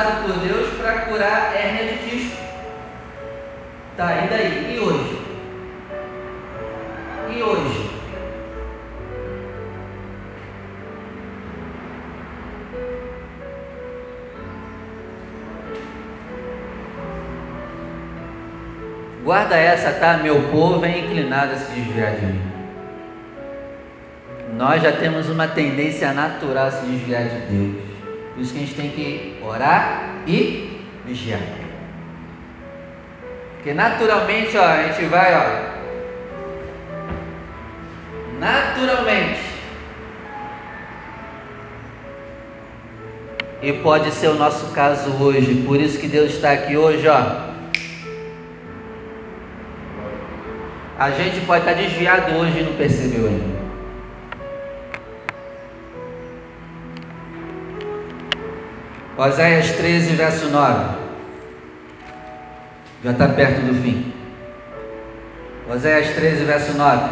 Usado 0.00 0.22
por 0.22 0.32
Deus 0.38 0.68
para 0.78 1.00
curar 1.02 1.54
hérnia 1.54 1.84
de 1.84 2.10
disco. 2.10 2.36
Tá, 3.96 4.24
e 4.24 4.28
daí? 4.28 4.74
E 4.74 4.80
hoje? 4.80 5.18
E 7.36 7.42
hoje? 7.42 7.90
Guarda 19.22 19.56
essa, 19.56 19.92
tá? 19.92 20.16
Meu 20.16 20.40
povo 20.50 20.84
é 20.84 20.98
inclinado 20.98 21.52
a 21.52 21.56
se 21.56 21.72
desviar 21.72 22.12
de 22.12 22.26
mim. 22.26 22.42
Nós 24.56 24.82
já 24.82 24.92
temos 24.92 25.28
uma 25.28 25.46
tendência 25.46 26.12
natural 26.12 26.66
a 26.66 26.70
se 26.70 26.86
desviar 26.86 27.24
de 27.24 27.36
Deus. 27.46 27.89
Por 28.40 28.44
isso 28.44 28.54
que 28.54 28.58
a 28.58 28.62
gente 28.62 28.74
tem 28.74 28.88
que 28.88 29.38
orar 29.44 30.14
e 30.26 30.80
vigiar. 31.04 31.42
Porque 33.56 33.74
naturalmente, 33.74 34.56
ó, 34.56 34.64
a 34.64 34.82
gente 34.84 35.04
vai, 35.10 35.34
ó. 35.34 35.80
Naturalmente. 38.38 39.40
E 43.60 43.74
pode 43.74 44.10
ser 44.10 44.28
o 44.28 44.34
nosso 44.36 44.72
caso 44.72 45.22
hoje. 45.22 45.62
Por 45.66 45.78
isso 45.78 45.98
que 45.98 46.08
Deus 46.08 46.30
está 46.30 46.52
aqui 46.52 46.78
hoje, 46.78 47.06
ó 47.06 47.50
A 50.98 51.10
gente 51.10 51.44
pode 51.44 51.60
estar 51.60 51.74
desviado 51.74 52.32
hoje 52.36 52.60
e 52.60 52.62
não 52.62 52.72
percebeu 52.72 53.26
ainda. 53.26 53.59
Oséias 59.20 59.72
13, 59.72 60.16
verso 60.16 60.48
9. 60.48 60.96
Já 63.04 63.10
está 63.10 63.28
perto 63.28 63.60
do 63.66 63.74
fim. 63.82 64.14
Oséias 65.68 66.14
13, 66.14 66.44
verso 66.44 66.72
9. 66.72 67.02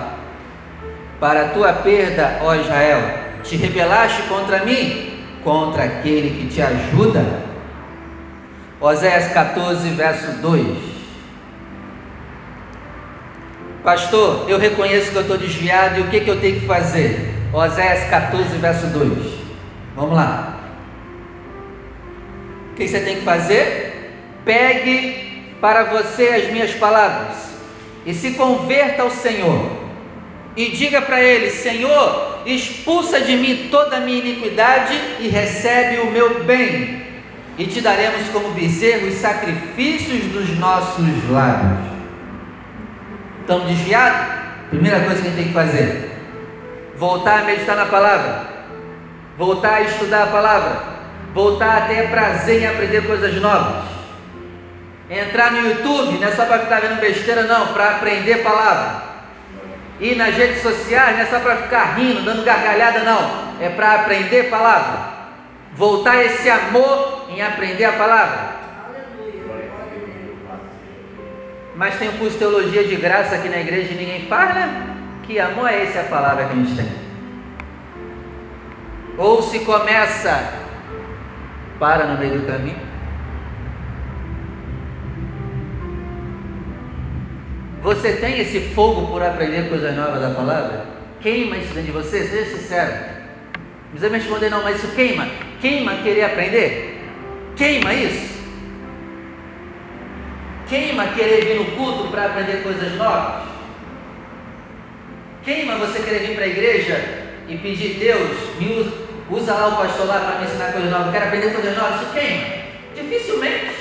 Para 1.21 1.43
a 1.43 1.49
tua 1.51 1.75
perda, 1.75 2.39
ó 2.43 2.55
Israel, 2.55 3.03
te 3.45 3.57
rebelaste 3.57 4.23
contra 4.23 4.65
mim, 4.65 5.23
contra 5.45 5.85
aquele 5.85 6.31
que 6.31 6.47
te 6.47 6.63
ajuda. 6.63 7.23
Oséias 8.81 9.31
14, 9.35 9.91
verso 9.91 10.33
2. 10.41 10.79
Pastor, 13.85 14.49
eu 14.49 14.59
reconheço 14.59 15.11
que 15.11 15.17
eu 15.17 15.23
estou 15.23 15.37
desviado 15.37 15.99
e 15.99 16.01
o 16.05 16.09
que, 16.09 16.21
que 16.21 16.31
eu 16.31 16.41
tenho 16.41 16.59
que 16.59 16.67
fazer? 16.67 17.35
Oséias 17.53 18.09
14, 18.09 18.57
verso 18.57 18.87
2. 18.87 19.13
Vamos 19.95 20.17
lá. 20.17 20.58
Que 22.79 22.87
você 22.87 23.01
tem 23.01 23.17
que 23.17 23.23
fazer? 23.23 24.13
Pegue 24.45 25.57
para 25.61 25.83
você 25.83 26.29
as 26.29 26.53
minhas 26.53 26.73
palavras 26.75 27.37
e 28.07 28.15
se 28.15 28.31
converta 28.31 29.03
ao 29.03 29.11
Senhor. 29.11 29.69
E 30.57 30.71
diga 30.71 31.03
para 31.03 31.21
ele: 31.21 31.51
Senhor, 31.51 32.39
expulsa 32.47 33.21
de 33.21 33.37
mim 33.37 33.67
toda 33.69 33.97
a 33.97 34.01
minha 34.01 34.19
iniquidade 34.19 34.95
e 35.19 35.27
recebe 35.27 35.99
o 36.03 36.11
meu 36.13 36.45
bem, 36.45 37.03
e 37.59 37.67
te 37.67 37.81
daremos 37.81 38.29
como 38.29 38.53
bezerros 38.53 39.15
sacrifícios 39.15 40.23
dos 40.27 40.57
nossos 40.59 41.05
lábios. 41.31 41.81
Estamos 43.41 43.67
desviados? 43.67 44.39
Primeira 44.71 45.01
coisa 45.01 45.21
que 45.21 45.27
a 45.27 45.31
gente 45.31 45.37
tem 45.37 45.49
que 45.49 45.53
fazer: 45.53 46.13
voltar 46.97 47.41
a 47.41 47.45
meditar 47.45 47.77
na 47.77 47.87
palavra, 47.87 48.49
voltar 49.37 49.75
a 49.75 49.81
estudar 49.83 50.23
a 50.23 50.27
palavra, 50.29 50.98
voltar 51.39 51.77
a 51.77 51.81
ter 51.83 52.11
prazer 52.11 52.63
em 52.63 52.67
aprender 52.67 53.07
coisas 53.07 53.33
novas. 53.41 53.85
Entrar 55.09 55.53
no 55.53 55.69
YouTube 55.69 56.19
não 56.19 56.27
é 56.27 56.33
só 56.33 56.45
para 56.45 56.59
ficar 56.59 56.81
vendo 56.81 57.01
besteira, 57.01 57.45
não, 57.45 57.69
para 57.69 57.91
aprender 57.91 58.43
palavra. 58.43 59.03
Ir 60.01 60.17
nas 60.17 60.35
redes 60.35 60.63
sociais 60.63 61.17
não 61.17 61.23
é 61.23 61.27
só 61.27 61.39
para 61.39 61.59
ficar 61.59 61.95
rindo, 61.97 62.25
dando 62.25 62.45
gargalhada, 62.45 63.05
não, 63.05 63.55
é 63.61 63.69
para 63.69 63.95
aprender 63.95 64.51
palavra. 64.51 65.17
Voltar 65.77 66.25
esse 66.25 66.51
amor 66.51 67.27
em 67.29 67.41
aprender 67.41 67.85
a 67.85 67.93
palavra. 67.93 68.59
mas 71.77 71.97
tem 71.97 72.09
um 72.09 72.19
curso 72.19 72.33
de 72.33 72.39
teologia 72.39 72.83
de 72.83 72.97
graça 72.97 73.37
aqui 73.37 73.49
na 73.49 73.59
igreja 73.59 73.93
e 73.93 73.97
ninguém 73.97 74.27
faz, 74.27 74.53
né? 74.53 74.97
Que 75.23 75.39
amor 75.39 75.71
é 75.71 75.85
esse 75.85 75.97
a 75.97 76.03
palavra 76.03 76.47
que 76.47 76.53
a 76.53 76.57
gente 76.57 76.75
tem? 76.75 76.91
Ou 79.17 79.41
se 79.41 79.61
começa, 79.61 80.68
para 81.79 82.07
no 82.07 82.19
meio 82.19 82.41
do 82.41 82.47
caminho. 82.47 82.89
Você 87.83 88.13
tem 88.13 88.41
esse 88.41 88.61
fogo 88.75 89.07
por 89.07 89.23
aprender 89.23 89.69
coisas 89.69 89.95
novas 89.95 90.21
da 90.21 90.31
palavra? 90.31 90.85
Queima 91.21 91.57
isso 91.57 91.73
dentro 91.75 91.85
de 91.85 91.93
você? 91.93 92.25
Seja 92.25 92.57
sincero. 92.57 92.93
Não 92.93 93.91
precisa 93.93 94.11
me 94.11 94.19
responder, 94.19 94.51
não, 94.51 94.63
mas 94.63 94.83
isso 94.83 94.95
queima. 94.95 95.27
Queima 95.61 95.95
querer 96.03 96.25
aprender? 96.25 97.01
Queima 97.57 97.95
isso? 97.95 98.39
Queima 100.69 101.07
querer 101.09 101.47
vir 101.47 101.57
no 101.57 101.65
culto 101.77 102.09
para 102.09 102.27
aprender 102.27 102.63
coisas 102.63 102.93
novas? 102.97 103.49
Queima 105.45 105.77
você 105.77 106.01
querer 106.03 106.27
vir 106.27 106.35
para 106.35 106.45
a 106.45 106.49
igreja 106.49 107.25
e 107.49 107.57
pedir, 107.57 107.99
Deus, 107.99 108.37
me 108.61 108.81
usa, 108.81 109.08
usa 109.31 109.55
lá 109.55 109.69
o 109.69 109.77
pastor 109.77 110.07
lá 110.07 110.21
para 110.21 110.39
me 110.39 110.47
ensinar 110.47 110.73
coisas 110.73 110.91
novas, 110.91 111.07
eu 111.07 111.13
quero 111.13 111.27
aprender 111.27 111.53
coisas 111.53 111.77
novas, 111.77 112.03
isso 112.03 112.13
queima. 112.13 112.45
Dificilmente. 112.95 113.79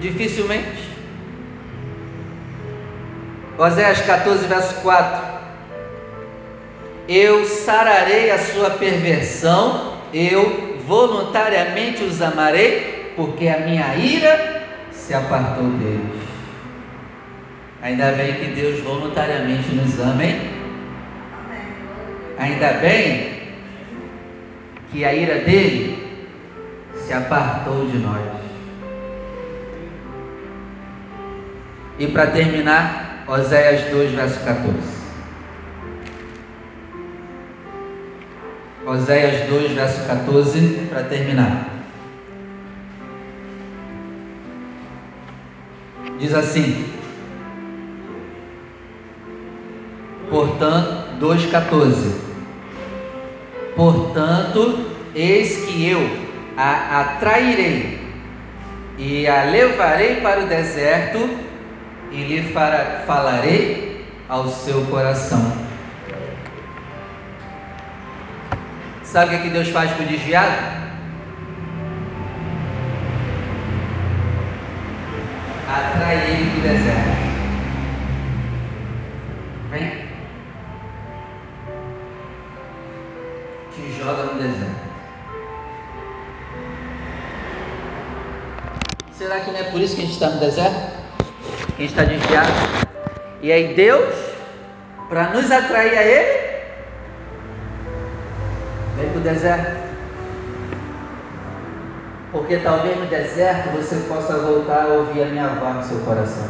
Dificilmente. 0.00 0.90
Oséias 3.58 4.00
14, 4.00 4.46
verso 4.46 4.74
4. 4.76 5.30
Eu 7.08 7.44
sararei 7.44 8.30
a 8.30 8.38
sua 8.38 8.70
perversão, 8.70 9.98
eu 10.14 10.78
voluntariamente 10.86 12.02
os 12.02 12.22
amarei, 12.22 13.12
porque 13.16 13.48
a 13.48 13.58
minha 13.58 13.94
ira 13.96 14.62
se 14.92 15.12
apartou 15.12 15.64
deles. 15.64 16.20
Ainda 17.82 18.12
bem 18.12 18.34
que 18.34 18.46
Deus 18.52 18.80
voluntariamente 18.80 19.74
nos 19.74 19.98
ama, 19.98 20.24
hein? 20.24 20.59
Ainda 22.40 22.72
bem 22.72 23.38
que 24.90 25.04
a 25.04 25.12
ira 25.12 25.40
dele 25.40 26.24
se 26.94 27.12
apartou 27.12 27.84
de 27.84 27.98
nós. 27.98 28.24
E 31.98 32.06
para 32.06 32.28
terminar, 32.28 33.24
Oséias 33.28 33.90
2, 33.90 34.12
verso 34.12 34.42
14. 34.42 34.74
Oséias 38.86 39.46
2, 39.46 39.72
verso 39.72 40.06
14, 40.06 40.88
para 40.88 41.02
terminar. 41.02 41.68
Diz 46.18 46.32
assim: 46.32 46.90
Portanto, 50.30 51.18
2,14. 51.20 52.29
Portanto, 53.80 54.90
eis 55.14 55.64
que 55.64 55.88
eu 55.88 56.06
a 56.54 57.00
atrairei 57.00 57.98
e 58.98 59.26
a 59.26 59.44
levarei 59.44 60.16
para 60.16 60.40
o 60.40 60.46
deserto 60.46 61.18
e 62.12 62.22
lhe 62.24 62.52
falarei 63.06 64.04
ao 64.28 64.48
seu 64.48 64.82
coração. 64.82 65.50
Sabe 69.02 69.36
o 69.36 69.40
que, 69.40 69.48
é 69.48 69.50
Deus 69.50 69.70
faz 69.70 69.90
com 69.92 70.02
o 70.02 70.06
desviado? 70.06 70.58
Atrai 75.66 76.16
ele 76.16 76.50
para 76.50 76.58
o 76.58 76.62
deserto. 76.74 77.09
Por 89.80 89.84
isso 89.84 89.96
que 89.96 90.02
a 90.02 90.04
gente 90.04 90.12
está 90.12 90.28
no 90.28 90.40
deserto? 90.40 90.74
A 90.74 91.80
gente 91.80 91.90
está 91.90 92.04
desviado? 92.04 92.50
E 93.40 93.50
aí 93.50 93.72
Deus, 93.72 94.14
para 95.08 95.30
nos 95.30 95.50
atrair 95.50 95.96
a 95.96 96.02
Ele, 96.02 96.62
vem 98.98 99.08
para 99.08 99.18
o 99.18 99.22
deserto. 99.22 99.80
Porque 102.30 102.58
talvez 102.58 102.98
no 102.98 103.06
deserto 103.06 103.70
você 103.70 103.96
possa 104.06 104.36
voltar 104.36 104.82
a 104.82 104.88
ouvir 104.88 105.22
a 105.22 105.26
minha 105.26 105.48
voz 105.48 105.76
no 105.76 105.82
seu 105.84 106.00
coração. 106.00 106.48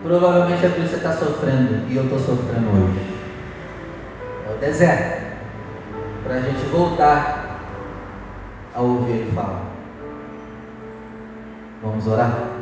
Provavelmente 0.00 0.64
é 0.64 0.68
por 0.68 0.84
isso 0.84 0.94
que 0.94 1.00
você 1.00 1.08
está 1.08 1.12
sofrendo 1.14 1.90
e 1.90 1.96
eu 1.96 2.04
estou 2.04 2.20
sofrendo 2.20 2.68
hoje. 2.70 3.00
É 4.48 4.54
o 4.54 4.58
deserto. 4.58 5.26
Para 6.22 6.34
a 6.34 6.40
gente 6.42 6.64
voltar 6.66 7.60
a 8.72 8.80
ouvir 8.80 9.14
ele 9.14 9.32
falar. 9.32 9.67
Vamos 11.82 12.06
orar? 12.08 12.57